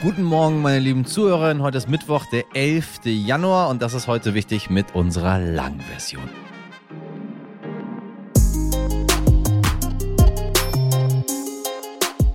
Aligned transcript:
Guten 0.00 0.22
Morgen, 0.22 0.62
meine 0.62 0.78
lieben 0.78 1.04
Zuhörerinnen. 1.04 1.60
Heute 1.60 1.78
ist 1.78 1.88
Mittwoch, 1.88 2.24
der 2.26 2.44
11. 2.54 3.00
Januar 3.04 3.68
und 3.68 3.82
das 3.82 3.94
ist 3.94 4.06
heute 4.06 4.32
wichtig 4.32 4.70
mit 4.70 4.94
unserer 4.94 5.40
Langversion. 5.40 6.30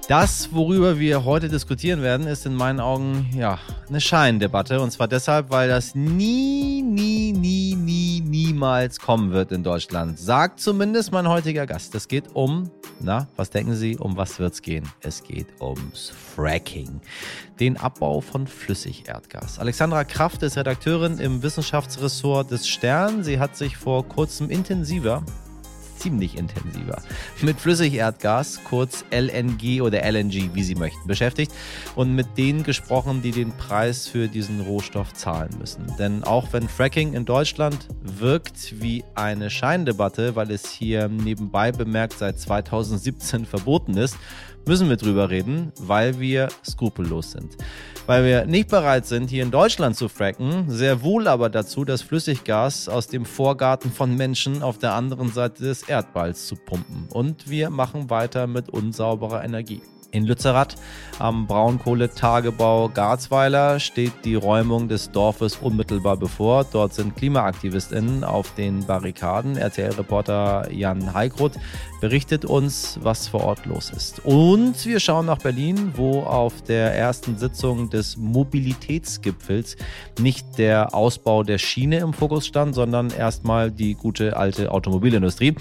Das, 0.09 0.51
worüber 0.51 0.99
wir 0.99 1.23
heute 1.23 1.47
diskutieren 1.47 2.01
werden, 2.01 2.27
ist 2.27 2.45
in 2.45 2.55
meinen 2.55 2.81
Augen 2.81 3.29
ja 3.33 3.57
eine 3.87 4.01
Scheindebatte. 4.01 4.81
Und 4.81 4.91
zwar 4.91 5.07
deshalb, 5.07 5.49
weil 5.49 5.69
das 5.69 5.95
nie, 5.95 6.81
nie, 6.81 7.31
nie, 7.31 7.75
nie, 7.75 8.19
niemals 8.19 8.99
kommen 8.99 9.31
wird 9.31 9.53
in 9.53 9.63
Deutschland. 9.63 10.19
Sagt 10.19 10.59
zumindest 10.59 11.13
mein 11.13 11.29
heutiger 11.29 11.65
Gast. 11.65 11.95
Es 11.95 12.09
geht 12.09 12.35
um, 12.35 12.69
na, 12.99 13.27
was 13.37 13.49
denken 13.49 13.75
Sie, 13.75 13.97
um 13.97 14.17
was 14.17 14.39
wird 14.39 14.53
es 14.53 14.61
gehen? 14.61 14.89
Es 14.99 15.23
geht 15.23 15.47
ums 15.61 16.11
Fracking, 16.35 16.99
den 17.61 17.77
Abbau 17.77 18.19
von 18.19 18.45
Flüssigerdgas. 18.45 19.57
Alexandra 19.57 20.03
Kraft 20.03 20.43
ist 20.43 20.57
Redakteurin 20.57 21.17
im 21.19 21.41
Wissenschaftsressort 21.43 22.51
des 22.51 22.67
Stern. 22.67 23.23
Sie 23.23 23.39
hat 23.39 23.55
sich 23.55 23.77
vor 23.77 24.05
kurzem 24.05 24.49
intensiver 24.49 25.23
ziemlich 26.03 26.37
intensiver. 26.37 27.01
Mit 27.41 27.57
Flüssigerdgas, 27.57 28.59
kurz 28.65 29.05
LNG 29.09 29.81
oder 29.81 30.03
LNG, 30.03 30.49
wie 30.53 30.63
Sie 30.63 30.75
möchten, 30.75 31.07
beschäftigt 31.07 31.53
und 31.95 32.13
mit 32.13 32.37
denen 32.37 32.63
gesprochen, 32.63 33.21
die 33.21 33.31
den 33.31 33.53
Preis 33.53 34.09
für 34.09 34.27
diesen 34.27 34.59
Rohstoff 34.59 35.13
zahlen 35.13 35.51
müssen. 35.57 35.85
Denn 35.97 36.25
auch 36.25 36.51
wenn 36.51 36.67
Fracking 36.67 37.13
in 37.13 37.23
Deutschland 37.23 37.87
wirkt 38.01 38.81
wie 38.81 39.05
eine 39.15 39.49
Scheindebatte, 39.49 40.35
weil 40.35 40.51
es 40.51 40.69
hier 40.69 41.07
nebenbei 41.07 41.71
bemerkt 41.71 42.17
seit 42.17 42.37
2017 42.37 43.45
verboten 43.45 43.95
ist, 43.95 44.17
müssen 44.65 44.89
wir 44.89 44.97
drüber 44.97 45.29
reden, 45.29 45.71
weil 45.79 46.19
wir 46.19 46.49
skrupellos 46.65 47.31
sind. 47.31 47.55
Weil 48.05 48.25
wir 48.25 48.45
nicht 48.45 48.69
bereit 48.69 49.05
sind, 49.05 49.29
hier 49.29 49.43
in 49.43 49.51
Deutschland 49.51 49.95
zu 49.95 50.09
fracken, 50.09 50.65
sehr 50.67 51.03
wohl 51.03 51.27
aber 51.27 51.49
dazu, 51.49 51.85
das 51.85 52.01
Flüssiggas 52.01 52.89
aus 52.89 53.07
dem 53.07 53.25
Vorgarten 53.25 53.91
von 53.91 54.15
Menschen 54.15 54.61
auf 54.61 54.77
der 54.77 54.93
anderen 54.93 55.31
Seite 55.31 55.63
des 55.63 55.83
Erdballs 55.83 56.47
zu 56.47 56.55
pumpen. 56.55 57.07
Und 57.13 57.49
wir 57.49 57.69
machen 57.69 58.09
weiter 58.09 58.45
mit 58.45 58.69
unsauberer 58.69 59.45
Energie. 59.45 59.81
In 60.13 60.25
Lützerath 60.25 60.75
am 61.17 61.47
Braunkohletagebau 61.47 62.89
Garzweiler 62.89 63.79
steht 63.79 64.13
die 64.25 64.35
Räumung 64.35 64.87
des 64.87 65.09
Dorfes 65.09 65.55
unmittelbar 65.55 66.17
bevor. 66.17 66.65
Dort 66.65 66.93
sind 66.93 67.15
KlimaaktivistInnen 67.15 68.23
auf 68.23 68.53
den 68.53 68.85
Barrikaden. 68.85 69.57
RTL-Reporter 69.57 70.71
Jan 70.71 71.15
Heikroth 71.15 71.53
berichtet 72.03 72.43
uns, 72.43 72.99
was 73.01 73.29
vor 73.29 73.45
Ort 73.45 73.65
los 73.65 73.89
ist. 73.89 74.19
Und 74.25 74.85
wir 74.85 74.99
schauen 74.99 75.25
nach 75.25 75.37
Berlin, 75.37 75.93
wo 75.95 76.23
auf 76.23 76.61
der 76.61 76.93
ersten 76.93 77.37
Sitzung 77.37 77.89
des 77.89 78.17
Mobilitätsgipfels 78.17 79.77
nicht 80.19 80.57
der 80.57 80.93
Ausbau 80.93 81.43
der 81.43 81.59
Schiene 81.59 81.99
im 81.99 82.11
Fokus 82.11 82.45
stand, 82.45 82.75
sondern 82.75 83.09
erstmal 83.09 83.71
die 83.71 83.93
gute 83.93 84.35
alte 84.35 84.69
Automobilindustrie. 84.69 85.55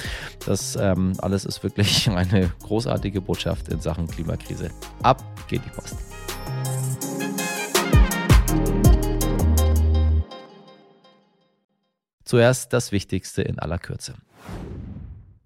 Das 0.44 0.74
ähm, 0.74 1.12
alles 1.18 1.44
ist 1.44 1.62
wirklich 1.62 2.10
eine 2.10 2.50
großartige 2.64 3.20
Botschaft 3.20 3.68
in 3.68 3.80
Sachen 3.80 4.08
Klimakrise. 4.08 4.42
Krise. 4.42 4.70
Ab 5.04 5.22
geht 5.46 5.64
die 5.64 5.70
Post. 5.70 5.96
Zuerst 12.24 12.72
das 12.72 12.90
Wichtigste 12.90 13.42
in 13.42 13.60
aller 13.60 13.78
Kürze. 13.78 14.14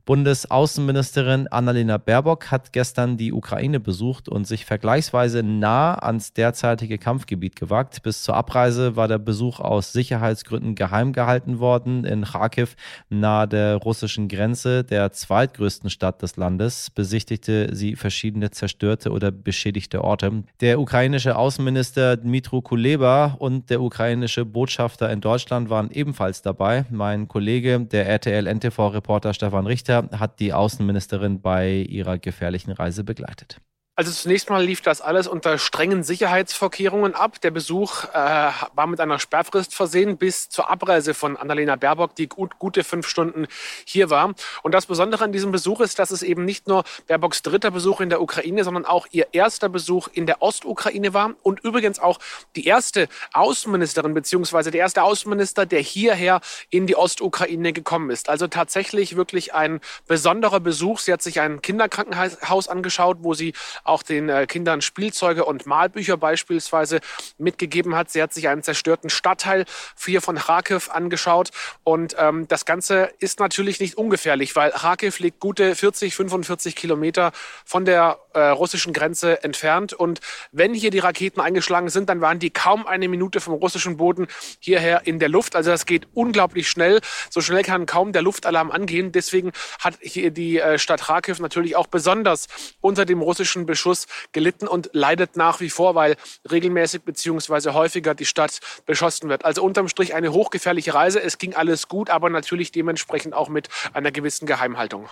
Bundesaußenministerin 0.06 1.48
Annalena 1.48 1.98
Baerbock 1.98 2.52
hat 2.52 2.72
gestern 2.72 3.16
die 3.16 3.32
Ukraine 3.32 3.80
besucht 3.80 4.28
und 4.28 4.46
sich 4.46 4.64
vergleichsweise 4.64 5.42
nah 5.42 5.94
ans 5.94 6.32
derzeitige 6.32 6.96
Kampfgebiet 6.96 7.56
gewagt. 7.56 8.04
Bis 8.04 8.22
zur 8.22 8.36
Abreise 8.36 8.94
war 8.94 9.08
der 9.08 9.18
Besuch 9.18 9.58
aus 9.58 9.92
Sicherheitsgründen 9.92 10.76
geheim 10.76 11.12
gehalten 11.12 11.58
worden. 11.58 12.04
In 12.04 12.22
Kharkiv, 12.22 12.76
nahe 13.08 13.48
der 13.48 13.78
russischen 13.78 14.28
Grenze, 14.28 14.84
der 14.84 15.10
zweitgrößten 15.10 15.90
Stadt 15.90 16.22
des 16.22 16.36
Landes, 16.36 16.88
besichtigte 16.90 17.74
sie 17.74 17.96
verschiedene 17.96 18.52
zerstörte 18.52 19.10
oder 19.10 19.32
beschädigte 19.32 20.04
Orte. 20.04 20.44
Der 20.60 20.78
ukrainische 20.78 21.34
Außenminister 21.34 22.16
Dmitro 22.16 22.62
Kuleba 22.62 23.34
und 23.40 23.70
der 23.70 23.80
ukrainische 23.80 24.44
Botschafter 24.44 25.10
in 25.10 25.20
Deutschland 25.20 25.68
waren 25.68 25.90
ebenfalls 25.90 26.42
dabei. 26.42 26.84
Mein 26.90 27.26
Kollege, 27.26 27.80
der 27.80 28.06
RTL-NTV-Reporter 28.06 29.34
Stefan 29.34 29.66
Richter, 29.66 29.95
hat 29.98 30.40
die 30.40 30.52
Außenministerin 30.52 31.40
bei 31.40 31.72
ihrer 31.72 32.18
gefährlichen 32.18 32.72
Reise 32.72 33.04
begleitet. 33.04 33.60
Also 33.98 34.12
zunächst 34.12 34.50
mal 34.50 34.62
lief 34.62 34.82
das 34.82 35.00
alles 35.00 35.26
unter 35.26 35.56
strengen 35.56 36.02
Sicherheitsvorkehrungen 36.02 37.14
ab. 37.14 37.40
Der 37.40 37.50
Besuch 37.50 38.04
äh, 38.04 38.12
war 38.12 38.86
mit 38.86 39.00
einer 39.00 39.18
Sperrfrist 39.18 39.74
versehen 39.74 40.18
bis 40.18 40.50
zur 40.50 40.68
Abreise 40.68 41.14
von 41.14 41.38
Annalena 41.38 41.76
Baerbock, 41.76 42.14
die 42.14 42.28
gut, 42.28 42.58
gute 42.58 42.84
fünf 42.84 43.08
Stunden 43.08 43.46
hier 43.86 44.10
war. 44.10 44.34
Und 44.62 44.72
das 44.72 44.84
Besondere 44.84 45.24
an 45.24 45.32
diesem 45.32 45.50
Besuch 45.50 45.80
ist, 45.80 45.98
dass 45.98 46.10
es 46.10 46.22
eben 46.22 46.44
nicht 46.44 46.68
nur 46.68 46.84
Baerbocks 47.06 47.40
dritter 47.40 47.70
Besuch 47.70 48.02
in 48.02 48.10
der 48.10 48.20
Ukraine, 48.20 48.64
sondern 48.64 48.84
auch 48.84 49.06
ihr 49.12 49.28
erster 49.32 49.70
Besuch 49.70 50.08
in 50.12 50.26
der 50.26 50.42
Ostukraine 50.42 51.14
war 51.14 51.30
und 51.42 51.60
übrigens 51.60 51.98
auch 51.98 52.18
die 52.54 52.66
erste 52.66 53.08
Außenministerin 53.32 54.12
beziehungsweise 54.12 54.70
der 54.70 54.82
erste 54.82 55.04
Außenminister, 55.04 55.64
der 55.64 55.80
hierher 55.80 56.42
in 56.68 56.86
die 56.86 56.96
Ostukraine 56.96 57.72
gekommen 57.72 58.10
ist. 58.10 58.28
Also 58.28 58.46
tatsächlich 58.46 59.16
wirklich 59.16 59.54
ein 59.54 59.80
besonderer 60.06 60.60
Besuch. 60.60 60.98
Sie 60.98 61.14
hat 61.14 61.22
sich 61.22 61.40
ein 61.40 61.62
Kinderkrankenhaus 61.62 62.68
angeschaut, 62.68 63.16
wo 63.22 63.32
sie 63.32 63.54
auch 63.88 64.02
den 64.02 64.28
äh, 64.28 64.46
Kindern 64.46 64.82
Spielzeuge 64.82 65.44
und 65.44 65.66
Malbücher 65.66 66.16
beispielsweise 66.16 67.00
mitgegeben 67.38 67.94
hat. 67.94 68.10
Sie 68.10 68.22
hat 68.22 68.32
sich 68.32 68.48
einen 68.48 68.62
zerstörten 68.62 69.10
Stadtteil 69.10 69.64
hier 70.04 70.20
von 70.20 70.36
Kharkiv 70.36 70.90
angeschaut 70.90 71.50
und 71.84 72.16
ähm, 72.18 72.48
das 72.48 72.64
Ganze 72.64 73.10
ist 73.18 73.40
natürlich 73.40 73.80
nicht 73.80 73.96
ungefährlich, 73.96 74.54
weil 74.56 74.70
Kharkiv 74.70 75.18
liegt 75.18 75.40
gute 75.40 75.74
40, 75.74 76.14
45 76.14 76.76
Kilometer 76.76 77.32
von 77.64 77.84
der 77.84 78.18
äh, 78.34 78.40
russischen 78.40 78.92
Grenze 78.92 79.42
entfernt 79.42 79.92
und 79.92 80.20
wenn 80.52 80.74
hier 80.74 80.90
die 80.90 80.98
Raketen 80.98 81.40
eingeschlagen 81.40 81.88
sind, 81.88 82.08
dann 82.08 82.20
waren 82.20 82.38
die 82.38 82.50
kaum 82.50 82.86
eine 82.86 83.08
Minute 83.08 83.40
vom 83.40 83.54
russischen 83.54 83.96
Boden 83.96 84.26
hierher 84.58 85.06
in 85.06 85.18
der 85.18 85.28
Luft. 85.28 85.56
Also 85.56 85.70
das 85.70 85.86
geht 85.86 86.06
unglaublich 86.14 86.68
schnell. 86.68 87.00
So 87.30 87.40
schnell 87.40 87.62
kann 87.62 87.86
kaum 87.86 88.12
der 88.12 88.22
Luftalarm 88.22 88.70
angehen. 88.70 89.12
Deswegen 89.12 89.52
hat 89.80 89.98
hier 90.00 90.30
die 90.30 90.58
äh, 90.58 90.78
Stadt 90.78 91.02
Kharkiv 91.02 91.40
natürlich 91.40 91.76
auch 91.76 91.86
besonders 91.86 92.46
unter 92.80 93.04
dem 93.04 93.20
russischen 93.20 93.66
Beschuss 93.76 94.06
gelitten 94.32 94.66
und 94.66 94.88
leidet 94.94 95.36
nach 95.36 95.60
wie 95.60 95.68
vor, 95.68 95.94
weil 95.94 96.16
regelmäßig 96.50 97.02
bzw. 97.02 97.72
häufiger 97.72 98.14
die 98.14 98.24
Stadt 98.24 98.60
beschossen 98.86 99.28
wird. 99.28 99.44
Also 99.44 99.62
unterm 99.62 99.88
Strich 99.88 100.14
eine 100.14 100.32
hochgefährliche 100.32 100.94
Reise. 100.94 101.22
Es 101.22 101.36
ging 101.36 101.54
alles 101.54 101.86
gut, 101.86 102.08
aber 102.08 102.30
natürlich 102.30 102.72
dementsprechend 102.72 103.34
auch 103.34 103.50
mit 103.50 103.68
einer 103.92 104.12
gewissen 104.12 104.46
Geheimhaltung. 104.46 105.10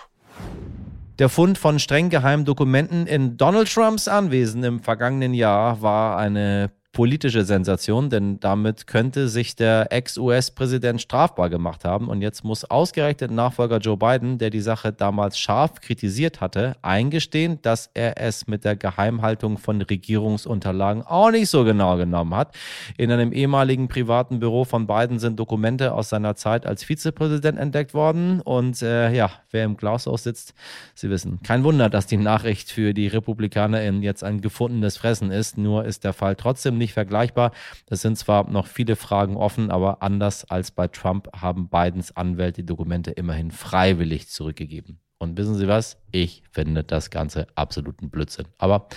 Der 1.19 1.29
Fund 1.29 1.59
von 1.59 1.77
streng 1.77 2.09
geheimen 2.09 2.43
Dokumenten 2.43 3.05
in 3.05 3.37
Donald 3.37 3.71
Trumps 3.71 4.07
Anwesen 4.07 4.63
im 4.63 4.79
vergangenen 4.79 5.35
Jahr 5.35 5.83
war 5.83 6.17
eine 6.17 6.71
politische 6.95 7.43
Sensation, 7.43 8.09
denn 8.09 8.39
damit 8.39 8.87
könnte 8.87 9.27
sich 9.27 9.57
der 9.57 9.91
Ex-US-Präsident 9.91 11.01
strafbar 11.01 11.49
gemacht 11.49 11.83
haben. 11.83 12.07
Und 12.07 12.21
jetzt 12.21 12.45
muss 12.45 12.63
ausgerechnet 12.63 13.31
Nachfolger 13.31 13.79
Joe 13.79 13.97
Biden, 13.97 14.37
der 14.37 14.49
die 14.49 14.61
Sache 14.61 14.93
damals 14.93 15.37
scharf 15.37 15.81
kritisiert 15.81 16.39
hatte, 16.39 16.77
eingestehen, 16.81 17.59
dass 17.61 17.89
er 17.93 18.21
es 18.21 18.47
mit 18.47 18.63
der 18.63 18.77
Geheimhaltung 18.77 19.57
von 19.57 19.81
Regierungsunterlagen 19.81 21.03
auch 21.03 21.31
nicht 21.31 21.49
so 21.49 21.65
genau 21.65 21.97
genommen 21.97 22.33
hat. 22.33 22.55
In 22.97 23.11
einem 23.11 23.33
ehemaligen 23.33 23.89
privaten 23.89 24.39
Büro 24.39 24.63
von 24.63 24.87
Biden 24.87 25.19
sind 25.19 25.37
Dokumente 25.37 25.93
aus 25.93 26.07
seiner 26.07 26.37
Zeit 26.37 26.65
als 26.65 26.85
Vizepräsident 26.85 27.59
entdeckt 27.59 27.93
worden. 27.93 28.39
Und 28.39 28.81
äh, 28.81 29.11
ja, 29.11 29.31
wer 29.51 29.65
im 29.65 29.75
Glashaus 29.75 30.23
sitzt, 30.23 30.53
Sie 30.93 31.09
wissen. 31.09 31.41
Kein 31.43 31.65
Wunder, 31.65 31.89
dass 31.89 32.07
die 32.07 32.15
Nachricht 32.15 32.71
für 32.71 32.93
die 32.93 33.07
RepublikanerInnen 33.07 34.01
jetzt 34.01 34.23
ein 34.23 34.39
gefundenes 34.39 34.95
Fressen 34.95 35.29
ist. 35.29 35.57
Nur 35.57 35.83
ist 35.83 36.05
der 36.05 36.13
Fall 36.13 36.37
trotzdem 36.37 36.77
nicht 36.77 36.84
nicht 36.85 36.93
vergleichbar. 36.93 37.51
Es 37.89 38.01
sind 38.01 38.17
zwar 38.17 38.49
noch 38.49 38.67
viele 38.67 38.95
Fragen 38.95 39.35
offen, 39.35 39.71
aber 39.71 40.03
anders 40.03 40.45
als 40.45 40.69
bei 40.69 40.87
Trump 40.87 41.29
haben 41.35 41.67
Bidens 41.67 42.15
Anwälte 42.15 42.61
die 42.61 42.67
Dokumente 42.67 43.11
immerhin 43.11 43.49
freiwillig 43.49 44.29
zurückgegeben. 44.29 44.99
Und 45.17 45.37
wissen 45.37 45.55
Sie 45.55 45.67
was? 45.67 45.97
Ich 46.11 46.43
finde 46.51 46.83
das 46.83 47.09
Ganze 47.09 47.47
absoluten 47.55 48.09
Blödsinn. 48.11 48.45
Aber 48.59 48.87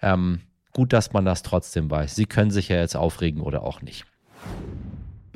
ähm, 0.00 0.40
gut, 0.72 0.94
dass 0.94 1.12
man 1.12 1.26
das 1.26 1.42
trotzdem 1.42 1.90
weiß. 1.90 2.14
Sie 2.14 2.26
können 2.26 2.50
sich 2.50 2.68
ja 2.68 2.78
jetzt 2.78 2.96
aufregen 2.96 3.42
oder 3.42 3.62
auch 3.62 3.82
nicht. 3.82 4.06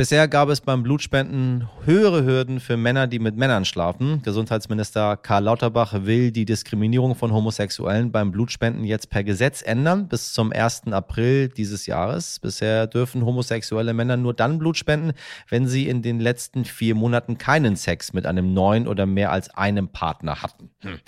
Bisher 0.01 0.29
gab 0.29 0.49
es 0.49 0.63
beim 0.63 0.83
Blutspenden 0.83 1.69
höhere 1.85 2.25
Hürden 2.25 2.59
für 2.59 2.79
Männer, 2.79 3.07
die 3.07 3.19
mit 3.19 3.37
Männern 3.37 3.67
schlafen. 3.67 4.23
Gesundheitsminister 4.23 5.19
Karl 5.19 5.45
Lauterbach 5.45 5.93
will 6.07 6.31
die 6.31 6.47
Diskriminierung 6.47 7.15
von 7.15 7.35
Homosexuellen 7.35 8.11
beim 8.11 8.31
Blutspenden 8.31 8.85
jetzt 8.85 9.11
per 9.11 9.25
Gesetz 9.25 9.61
ändern 9.61 10.09
bis 10.09 10.33
zum 10.33 10.53
1. 10.55 10.85
April 10.91 11.49
dieses 11.49 11.85
Jahres. 11.85 12.39
Bisher 12.39 12.87
dürfen 12.87 13.27
homosexuelle 13.27 13.93
Männer 13.93 14.17
nur 14.17 14.33
dann 14.33 14.59
Blut 14.59 14.79
spenden, 14.79 15.13
wenn 15.51 15.69
sie 15.69 15.87
in 15.87 16.01
den 16.01 16.19
letzten 16.19 16.65
vier 16.65 16.95
Monaten 16.95 17.37
keinen 17.37 17.77
Sex 17.77 18.15
mit 18.15 18.25
einem 18.25 18.55
neuen 18.55 18.89
oder 18.89 19.05
mehr 19.05 19.31
als 19.31 19.51
einem 19.51 19.89
Partner 19.89 20.41
hatten. 20.41 20.71
Hm. 20.81 20.99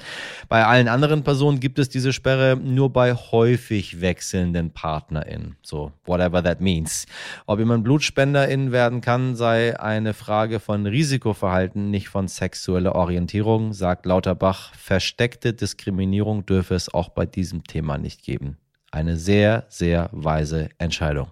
Bei 0.51 0.67
allen 0.67 0.89
anderen 0.89 1.23
Personen 1.23 1.61
gibt 1.61 1.79
es 1.79 1.89
diese 1.89 2.13
Sperre 2.13 2.59
nur 2.63 2.93
bei 2.93 3.15
häufig 3.15 4.03
wechselnden 4.03 4.71
PartnerInnen. 4.71 5.57
So, 5.63 5.93
whatever 6.05 6.45
that 6.45 6.61
means. 6.61 7.07
Ob 7.47 7.59
jemand 7.59 7.85
BlutspenderIn 7.85 8.71
werden 8.71 8.82
werden 8.83 9.01
kann, 9.01 9.37
sei 9.37 9.79
eine 9.79 10.13
Frage 10.13 10.59
von 10.59 10.87
Risikoverhalten, 10.87 11.93
nicht 11.93 12.09
von 12.09 12.27
sexueller 12.27 12.97
Orientierung, 12.97 13.73
sagt 13.73 14.07
Lauterbach. 14.07 14.75
Versteckte 14.75 15.55
Diskriminierung 15.55 16.45
dürfe 16.47 16.75
es 16.75 16.93
auch 16.93 17.09
bei 17.11 17.25
diesem 17.25 17.63
Thema 17.63 17.97
nicht 17.97 18.25
geben. 18.25 18.57
Eine 18.91 19.17
sehr, 19.17 19.67
sehr 19.69 20.09
weise 20.11 20.69
Entscheidung, 20.79 21.29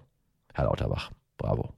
Herr 0.53 0.65
Lauterbach. 0.65 1.11
Bravo. 1.37 1.73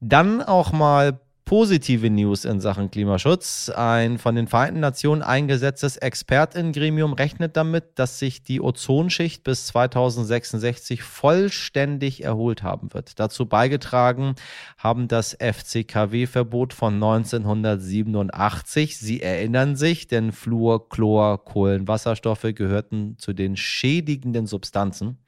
Dann 0.00 0.42
auch 0.42 0.70
mal 0.70 1.18
positive 1.46 2.10
News 2.10 2.44
in 2.44 2.60
Sachen 2.60 2.90
Klimaschutz. 2.90 3.70
Ein 3.70 4.18
von 4.18 4.34
den 4.34 4.48
Vereinten 4.48 4.80
Nationen 4.80 5.22
eingesetztes 5.22 5.96
Expertengremium 5.96 7.12
rechnet 7.12 7.56
damit, 7.56 7.84
dass 7.94 8.18
sich 8.18 8.42
die 8.42 8.60
Ozonschicht 8.60 9.44
bis 9.44 9.68
2066 9.68 11.04
vollständig 11.04 12.24
erholt 12.24 12.64
haben 12.64 12.92
wird. 12.92 13.20
Dazu 13.20 13.46
beigetragen 13.46 14.34
haben 14.76 15.06
das 15.06 15.34
FCKW-Verbot 15.34 16.74
von 16.74 16.94
1987. 16.94 18.98
Sie 18.98 19.22
erinnern 19.22 19.76
sich, 19.76 20.08
denn 20.08 20.32
Fluor, 20.32 20.88
Chlor, 20.88 21.44
Kohlenwasserstoffe 21.44 22.54
gehörten 22.56 23.18
zu 23.18 23.32
den 23.32 23.56
schädigenden 23.56 24.48
Substanzen 24.48 25.18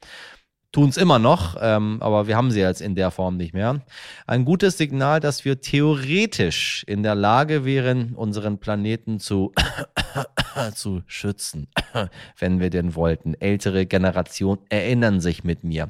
tun 0.71 0.89
es 0.89 0.97
immer 0.97 1.19
noch, 1.19 1.57
ähm, 1.59 1.97
aber 2.01 2.27
wir 2.27 2.37
haben 2.37 2.51
sie 2.51 2.59
jetzt 2.59 2.81
in 2.81 2.95
der 2.95 3.11
Form 3.11 3.37
nicht 3.37 3.53
mehr. 3.53 3.81
Ein 4.27 4.45
gutes 4.45 4.77
Signal, 4.77 5.19
dass 5.19 5.45
wir 5.45 5.61
theoretisch 5.61 6.83
in 6.87 7.01
der 7.03 7.15
Lage 7.15 7.65
wären, 7.65 8.13
unseren 8.13 8.59
Planeten 8.59 9.19
zu, 9.19 9.51
zu 10.75 11.01
schützen, 11.07 11.67
wenn 12.37 12.59
wir 12.59 12.69
denn 12.69 12.95
wollten. 12.95 13.33
Ältere 13.33 13.85
Generationen 13.85 14.61
erinnern 14.69 15.21
sich 15.21 15.43
mit 15.43 15.63
mir. 15.63 15.89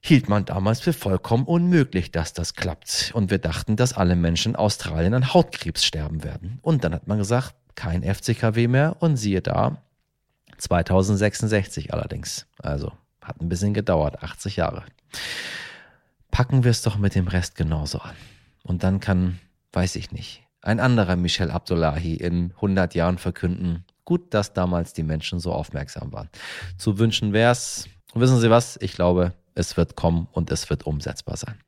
Hielt 0.00 0.28
man 0.28 0.44
damals 0.44 0.80
für 0.80 0.92
vollkommen 0.92 1.44
unmöglich, 1.44 2.12
dass 2.12 2.32
das 2.32 2.54
klappt. 2.54 3.10
Und 3.12 3.30
wir 3.30 3.38
dachten, 3.38 3.76
dass 3.76 3.92
alle 3.92 4.14
Menschen 4.14 4.52
in 4.52 4.56
Australien 4.56 5.14
an 5.14 5.34
Hautkrebs 5.34 5.84
sterben 5.84 6.22
werden. 6.22 6.60
Und 6.62 6.84
dann 6.84 6.94
hat 6.94 7.08
man 7.08 7.18
gesagt, 7.18 7.54
kein 7.74 8.02
FCKW 8.02 8.68
mehr 8.68 8.96
und 9.00 9.16
siehe 9.16 9.42
da, 9.42 9.82
2066 10.58 11.92
allerdings. 11.92 12.46
Also 12.58 12.92
hat 13.26 13.40
ein 13.40 13.48
bisschen 13.48 13.74
gedauert, 13.74 14.22
80 14.22 14.56
Jahre. 14.56 14.84
Packen 16.30 16.64
wir 16.64 16.70
es 16.70 16.82
doch 16.82 16.96
mit 16.96 17.14
dem 17.14 17.28
Rest 17.28 17.56
genauso 17.56 17.98
an. 17.98 18.14
Und 18.62 18.82
dann 18.82 19.00
kann, 19.00 19.38
weiß 19.72 19.96
ich 19.96 20.12
nicht, 20.12 20.42
ein 20.62 20.80
anderer 20.80 21.16
Michel 21.16 21.50
Abdullahi 21.50 22.14
in 22.14 22.52
100 22.56 22.94
Jahren 22.94 23.18
verkünden, 23.18 23.84
gut, 24.04 24.34
dass 24.34 24.52
damals 24.52 24.92
die 24.92 25.02
Menschen 25.02 25.38
so 25.38 25.52
aufmerksam 25.52 26.12
waren. 26.12 26.28
Zu 26.76 26.98
wünschen 26.98 27.32
wäre 27.32 27.52
es, 27.52 27.88
wissen 28.14 28.40
Sie 28.40 28.50
was, 28.50 28.76
ich 28.80 28.92
glaube, 28.92 29.32
es 29.54 29.76
wird 29.76 29.96
kommen 29.96 30.28
und 30.32 30.50
es 30.50 30.68
wird 30.70 30.86
umsetzbar 30.86 31.36
sein. 31.36 31.58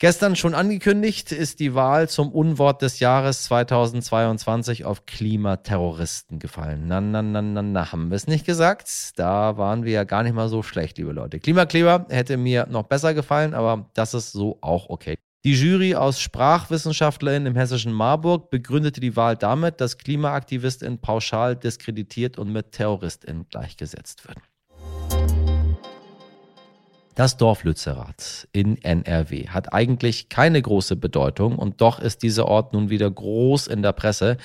Gestern 0.00 0.34
schon 0.34 0.54
angekündigt 0.54 1.30
ist 1.30 1.60
die 1.60 1.74
Wahl 1.74 2.08
zum 2.08 2.32
Unwort 2.32 2.80
des 2.80 3.00
Jahres 3.00 3.42
2022 3.42 4.86
auf 4.86 5.04
Klimaterroristen 5.04 6.38
gefallen. 6.38 6.84
Na, 6.86 7.02
na, 7.02 7.20
na, 7.20 7.42
na, 7.42 7.60
na, 7.60 7.92
haben 7.92 8.08
wir 8.08 8.16
es 8.16 8.26
nicht 8.26 8.46
gesagt? 8.46 8.88
Da 9.16 9.58
waren 9.58 9.84
wir 9.84 9.92
ja 9.92 10.04
gar 10.04 10.22
nicht 10.22 10.32
mal 10.32 10.48
so 10.48 10.62
schlecht, 10.62 10.96
liebe 10.96 11.12
Leute. 11.12 11.38
Klimakleber 11.38 12.06
hätte 12.08 12.38
mir 12.38 12.66
noch 12.70 12.84
besser 12.84 13.12
gefallen, 13.12 13.52
aber 13.52 13.90
das 13.92 14.14
ist 14.14 14.32
so 14.32 14.56
auch 14.62 14.88
okay. 14.88 15.16
Die 15.44 15.52
Jury 15.52 15.94
aus 15.94 16.18
SprachwissenschaftlerInnen 16.18 17.52
im 17.52 17.56
hessischen 17.56 17.92
Marburg 17.92 18.48
begründete 18.48 19.02
die 19.02 19.16
Wahl 19.16 19.36
damit, 19.36 19.82
dass 19.82 19.98
KlimaaktivistInnen 19.98 21.02
pauschal 21.02 21.56
diskreditiert 21.56 22.38
und 22.38 22.50
mit 22.50 22.72
TerroristInnen 22.72 23.48
gleichgesetzt 23.50 24.26
würden. 24.26 24.40
Das 27.14 27.36
Dorf 27.36 27.64
Lützerath 27.64 28.48
in 28.52 28.80
NRW 28.82 29.48
hat 29.48 29.72
eigentlich 29.72 30.28
keine 30.28 30.62
große 30.62 30.96
Bedeutung 30.96 31.58
und 31.58 31.80
doch 31.80 31.98
ist 31.98 32.22
dieser 32.22 32.46
Ort 32.46 32.72
nun 32.72 32.88
wieder 32.88 33.10
groß 33.10 33.66
in 33.66 33.82
der 33.82 33.92
Presse, 33.92 34.36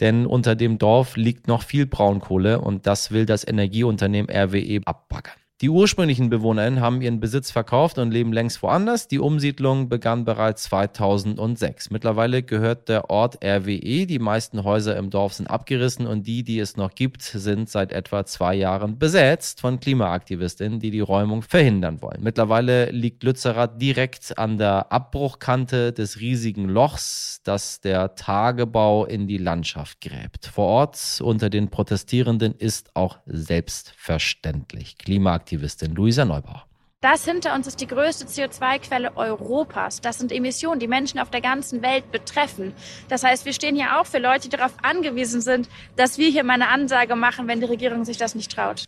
denn 0.00 0.26
unter 0.26 0.56
dem 0.56 0.78
Dorf 0.78 1.16
liegt 1.16 1.46
noch 1.46 1.62
viel 1.62 1.86
Braunkohle 1.86 2.60
und 2.60 2.86
das 2.86 3.12
will 3.12 3.24
das 3.24 3.46
Energieunternehmen 3.46 4.30
RWE 4.30 4.80
abbaggern. 4.84 5.36
Die 5.60 5.70
ursprünglichen 5.70 6.30
BewohnerInnen 6.30 6.80
haben 6.80 7.02
ihren 7.02 7.18
Besitz 7.18 7.50
verkauft 7.50 7.98
und 7.98 8.12
leben 8.12 8.32
längst 8.32 8.62
woanders. 8.62 9.08
Die 9.08 9.18
Umsiedlung 9.18 9.88
begann 9.88 10.24
bereits 10.24 10.62
2006. 10.64 11.90
Mittlerweile 11.90 12.44
gehört 12.44 12.88
der 12.88 13.10
Ort 13.10 13.44
RWE. 13.44 14.06
Die 14.06 14.20
meisten 14.20 14.62
Häuser 14.62 14.96
im 14.96 15.10
Dorf 15.10 15.34
sind 15.34 15.48
abgerissen 15.48 16.06
und 16.06 16.28
die, 16.28 16.44
die 16.44 16.60
es 16.60 16.76
noch 16.76 16.94
gibt, 16.94 17.22
sind 17.22 17.68
seit 17.68 17.90
etwa 17.90 18.24
zwei 18.24 18.54
Jahren 18.54 19.00
besetzt 19.00 19.60
von 19.60 19.80
KlimaaktivistInnen, 19.80 20.78
die 20.78 20.92
die 20.92 21.00
Räumung 21.00 21.42
verhindern 21.42 22.02
wollen. 22.02 22.22
Mittlerweile 22.22 22.92
liegt 22.92 23.24
Lützerath 23.24 23.82
direkt 23.82 24.38
an 24.38 24.58
der 24.58 24.92
Abbruchkante 24.92 25.92
des 25.92 26.20
riesigen 26.20 26.68
Lochs, 26.68 27.40
das 27.42 27.80
der 27.80 28.14
Tagebau 28.14 29.06
in 29.06 29.26
die 29.26 29.38
Landschaft 29.38 30.02
gräbt. 30.02 30.46
Vor 30.46 30.66
Ort 30.66 31.20
unter 31.20 31.50
den 31.50 31.68
Protestierenden 31.68 32.54
ist 32.54 32.94
auch 32.94 33.18
selbstverständlich 33.26 34.98
Klimaaktivistin 34.98 35.47
Klimaaktivistin 35.48 35.94
Luisa 35.94 36.24
Neubauer. 36.24 36.64
Das 37.00 37.24
hinter 37.24 37.54
uns 37.54 37.68
ist 37.68 37.80
die 37.80 37.86
größte 37.86 38.26
CO2-Quelle 38.26 39.16
Europas. 39.16 40.00
Das 40.00 40.18
sind 40.18 40.32
Emissionen, 40.32 40.80
die 40.80 40.88
Menschen 40.88 41.20
auf 41.20 41.30
der 41.30 41.40
ganzen 41.40 41.80
Welt 41.80 42.10
betreffen. 42.10 42.72
Das 43.08 43.22
heißt, 43.22 43.44
wir 43.44 43.52
stehen 43.52 43.76
hier 43.76 44.00
auch 44.00 44.06
für 44.06 44.18
Leute, 44.18 44.48
die 44.48 44.56
darauf 44.56 44.72
angewiesen 44.82 45.40
sind, 45.40 45.68
dass 45.94 46.18
wir 46.18 46.28
hier 46.28 46.42
mal 46.42 46.54
eine 46.54 46.68
Ansage 46.68 47.14
machen, 47.14 47.46
wenn 47.46 47.60
die 47.60 47.66
Regierung 47.66 48.04
sich 48.04 48.16
das 48.16 48.34
nicht 48.34 48.50
traut. 48.50 48.84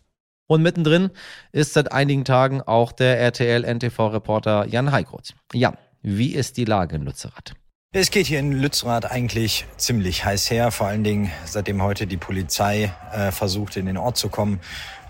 Und 0.47 0.61
mittendrin 0.61 1.11
ist 1.53 1.71
seit 1.71 1.93
einigen 1.93 2.25
Tagen 2.25 2.61
auch 2.61 2.91
der 2.91 3.17
RTL-NTV-Reporter 3.19 4.67
Jan 4.67 4.91
Heikroth. 4.91 5.33
Jan, 5.53 5.77
wie 6.01 6.35
ist 6.35 6.57
die 6.57 6.65
Lage 6.65 6.97
in 6.97 7.03
Lützerath? 7.03 7.53
Es 7.93 8.09
geht 8.09 8.27
hier 8.27 8.39
in 8.39 8.53
Lützerath 8.53 9.11
eigentlich 9.11 9.65
ziemlich 9.75 10.23
heiß 10.23 10.49
her, 10.49 10.71
vor 10.71 10.87
allen 10.87 11.03
Dingen 11.03 11.29
seitdem 11.45 11.81
heute 11.81 12.07
die 12.07 12.15
Polizei 12.15 12.93
äh, 13.11 13.31
versucht, 13.31 13.75
in 13.75 13.85
den 13.85 13.97
Ort 13.97 14.15
zu 14.15 14.29
kommen. 14.29 14.61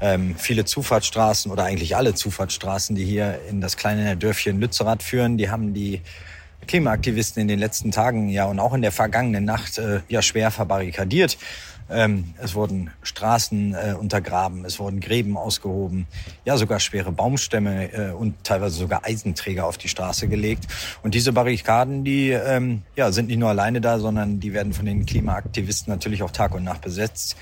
Ähm, 0.01 0.35
viele 0.35 0.65
Zufahrtsstraßen 0.65 1.51
oder 1.51 1.65
eigentlich 1.65 1.95
alle 1.95 2.15
Zufahrtsstraßen, 2.15 2.95
die 2.95 3.05
hier 3.05 3.39
in 3.49 3.61
das 3.61 3.77
kleine 3.77 4.17
Dörfchen 4.17 4.59
Lützerath 4.59 5.03
führen, 5.03 5.37
die 5.37 5.49
haben 5.49 5.73
die 5.73 6.01
Klimaaktivisten 6.67 7.41
in 7.41 7.47
den 7.47 7.59
letzten 7.59 7.91
Tagen 7.91 8.29
ja 8.29 8.45
und 8.45 8.59
auch 8.59 8.73
in 8.73 8.81
der 8.81 8.91
vergangenen 8.91 9.45
Nacht 9.45 9.77
äh, 9.77 10.01
ja 10.09 10.21
schwer 10.21 10.51
verbarrikadiert. 10.51 11.37
Ähm, 11.89 12.33
es 12.41 12.55
wurden 12.55 12.91
Straßen 13.03 13.73
äh, 13.73 13.95
untergraben, 13.99 14.63
es 14.63 14.79
wurden 14.79 15.01
Gräben 15.01 15.35
ausgehoben, 15.35 16.07
ja 16.45 16.55
sogar 16.55 16.79
schwere 16.79 17.11
Baumstämme 17.11 17.91
äh, 17.91 18.11
und 18.11 18.41
teilweise 18.43 18.77
sogar 18.77 19.03
Eisenträger 19.03 19.65
auf 19.65 19.77
die 19.77 19.89
Straße 19.89 20.29
gelegt. 20.29 20.67
Und 21.03 21.15
diese 21.15 21.33
Barrikaden, 21.33 22.05
die 22.05 22.29
ähm, 22.29 22.83
ja, 22.95 23.11
sind 23.11 23.27
nicht 23.27 23.39
nur 23.39 23.49
alleine 23.49 23.81
da, 23.81 23.99
sondern 23.99 24.39
die 24.39 24.53
werden 24.53 24.71
von 24.71 24.85
den 24.85 25.05
Klimaaktivisten 25.05 25.91
natürlich 25.91 26.23
auch 26.23 26.31
Tag 26.31 26.55
und 26.55 26.63
Nacht 26.63 26.81
besetzt. 26.81 27.35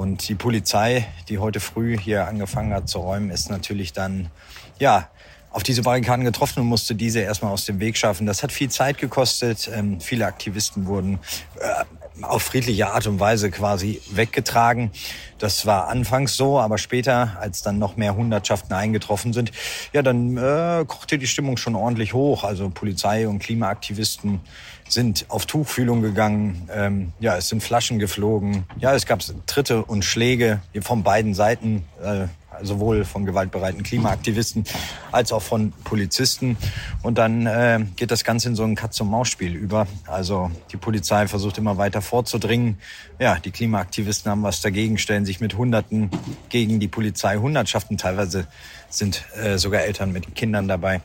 Und 0.00 0.26
die 0.30 0.34
Polizei, 0.34 1.06
die 1.28 1.36
heute 1.36 1.60
früh 1.60 1.94
hier 1.94 2.26
angefangen 2.26 2.72
hat 2.72 2.88
zu 2.88 3.00
räumen, 3.00 3.28
ist 3.28 3.50
natürlich 3.50 3.92
dann 3.92 4.30
ja 4.78 5.10
auf 5.50 5.62
diese 5.62 5.82
Barrikaden 5.82 6.24
getroffen 6.24 6.60
und 6.60 6.68
musste 6.68 6.94
diese 6.94 7.20
erstmal 7.20 7.52
aus 7.52 7.66
dem 7.66 7.80
Weg 7.80 7.98
schaffen. 7.98 8.26
Das 8.26 8.42
hat 8.42 8.50
viel 8.50 8.70
Zeit 8.70 8.96
gekostet. 8.96 9.70
Ähm, 9.70 10.00
viele 10.00 10.24
Aktivisten 10.24 10.86
wurden 10.86 11.18
äh, 11.60 11.99
auf 12.22 12.42
friedliche 12.42 12.88
Art 12.88 13.06
und 13.06 13.20
Weise 13.20 13.50
quasi 13.50 14.00
weggetragen. 14.10 14.90
Das 15.38 15.66
war 15.66 15.88
anfangs 15.88 16.36
so, 16.36 16.60
aber 16.60 16.78
später, 16.78 17.36
als 17.40 17.62
dann 17.62 17.78
noch 17.78 17.96
mehr 17.96 18.14
Hundertschaften 18.14 18.74
eingetroffen 18.74 19.32
sind, 19.32 19.52
ja, 19.92 20.02
dann 20.02 20.36
äh, 20.36 20.84
kochte 20.86 21.18
die 21.18 21.26
Stimmung 21.26 21.56
schon 21.56 21.74
ordentlich 21.74 22.12
hoch. 22.12 22.44
Also 22.44 22.68
Polizei 22.70 23.26
und 23.26 23.38
Klimaaktivisten 23.38 24.40
sind 24.88 25.26
auf 25.28 25.46
Tuchfühlung 25.46 26.02
gegangen. 26.02 26.68
Ähm, 26.72 27.12
ja, 27.20 27.36
es 27.36 27.48
sind 27.48 27.62
Flaschen 27.62 27.98
geflogen. 27.98 28.64
Ja, 28.78 28.94
es 28.94 29.06
gab 29.06 29.20
Tritte 29.46 29.84
und 29.84 30.04
Schläge 30.04 30.60
von 30.82 31.02
beiden 31.02 31.34
Seiten. 31.34 31.84
Äh, 32.02 32.26
sowohl 32.62 33.04
von 33.04 33.24
gewaltbereiten 33.24 33.82
Klimaaktivisten 33.82 34.64
als 35.12 35.32
auch 35.32 35.42
von 35.42 35.72
Polizisten. 35.84 36.56
Und 37.02 37.18
dann 37.18 37.46
äh, 37.46 37.80
geht 37.96 38.10
das 38.10 38.24
Ganze 38.24 38.48
in 38.48 38.56
so 38.56 38.64
ein 38.64 38.74
Katz-und-Maus-Spiel 38.74 39.54
über. 39.54 39.86
Also 40.06 40.50
die 40.72 40.76
Polizei 40.76 41.28
versucht 41.28 41.58
immer 41.58 41.78
weiter 41.78 42.02
vorzudringen. 42.02 42.78
Ja, 43.18 43.38
die 43.38 43.50
Klimaaktivisten 43.50 44.30
haben 44.30 44.42
was 44.42 44.60
dagegen, 44.60 44.98
stellen 44.98 45.24
sich 45.24 45.40
mit 45.40 45.56
Hunderten 45.56 46.10
gegen 46.48 46.80
die 46.80 46.88
Polizei, 46.88 47.36
Hundertschaften. 47.36 47.98
Teilweise 47.98 48.46
sind 48.88 49.24
äh, 49.36 49.58
sogar 49.58 49.82
Eltern 49.82 50.12
mit 50.12 50.34
Kindern 50.34 50.68
dabei. 50.68 51.00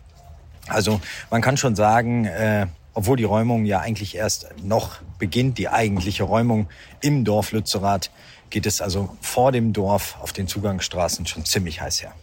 Also 0.67 0.99
man 1.29 1.41
kann 1.41 1.57
schon 1.57 1.75
sagen, 1.75 2.25
äh, 2.25 2.67
obwohl 2.93 3.17
die 3.17 3.25
Räumung 3.25 3.65
ja 3.65 3.81
eigentlich 3.81 4.15
erst 4.15 4.47
noch 4.63 5.01
beginnt, 5.19 5.57
die 5.57 5.69
eigentliche 5.69 6.23
Räumung 6.23 6.67
im 7.01 7.25
Dorf 7.25 7.51
Lützerath, 7.51 8.09
geht 8.49 8.65
es 8.65 8.81
also 8.81 9.15
vor 9.21 9.51
dem 9.51 9.73
Dorf 9.73 10.17
auf 10.21 10.33
den 10.33 10.47
Zugangsstraßen 10.47 11.25
schon 11.25 11.45
ziemlich 11.45 11.81
heiß 11.81 12.01
her. 12.01 12.13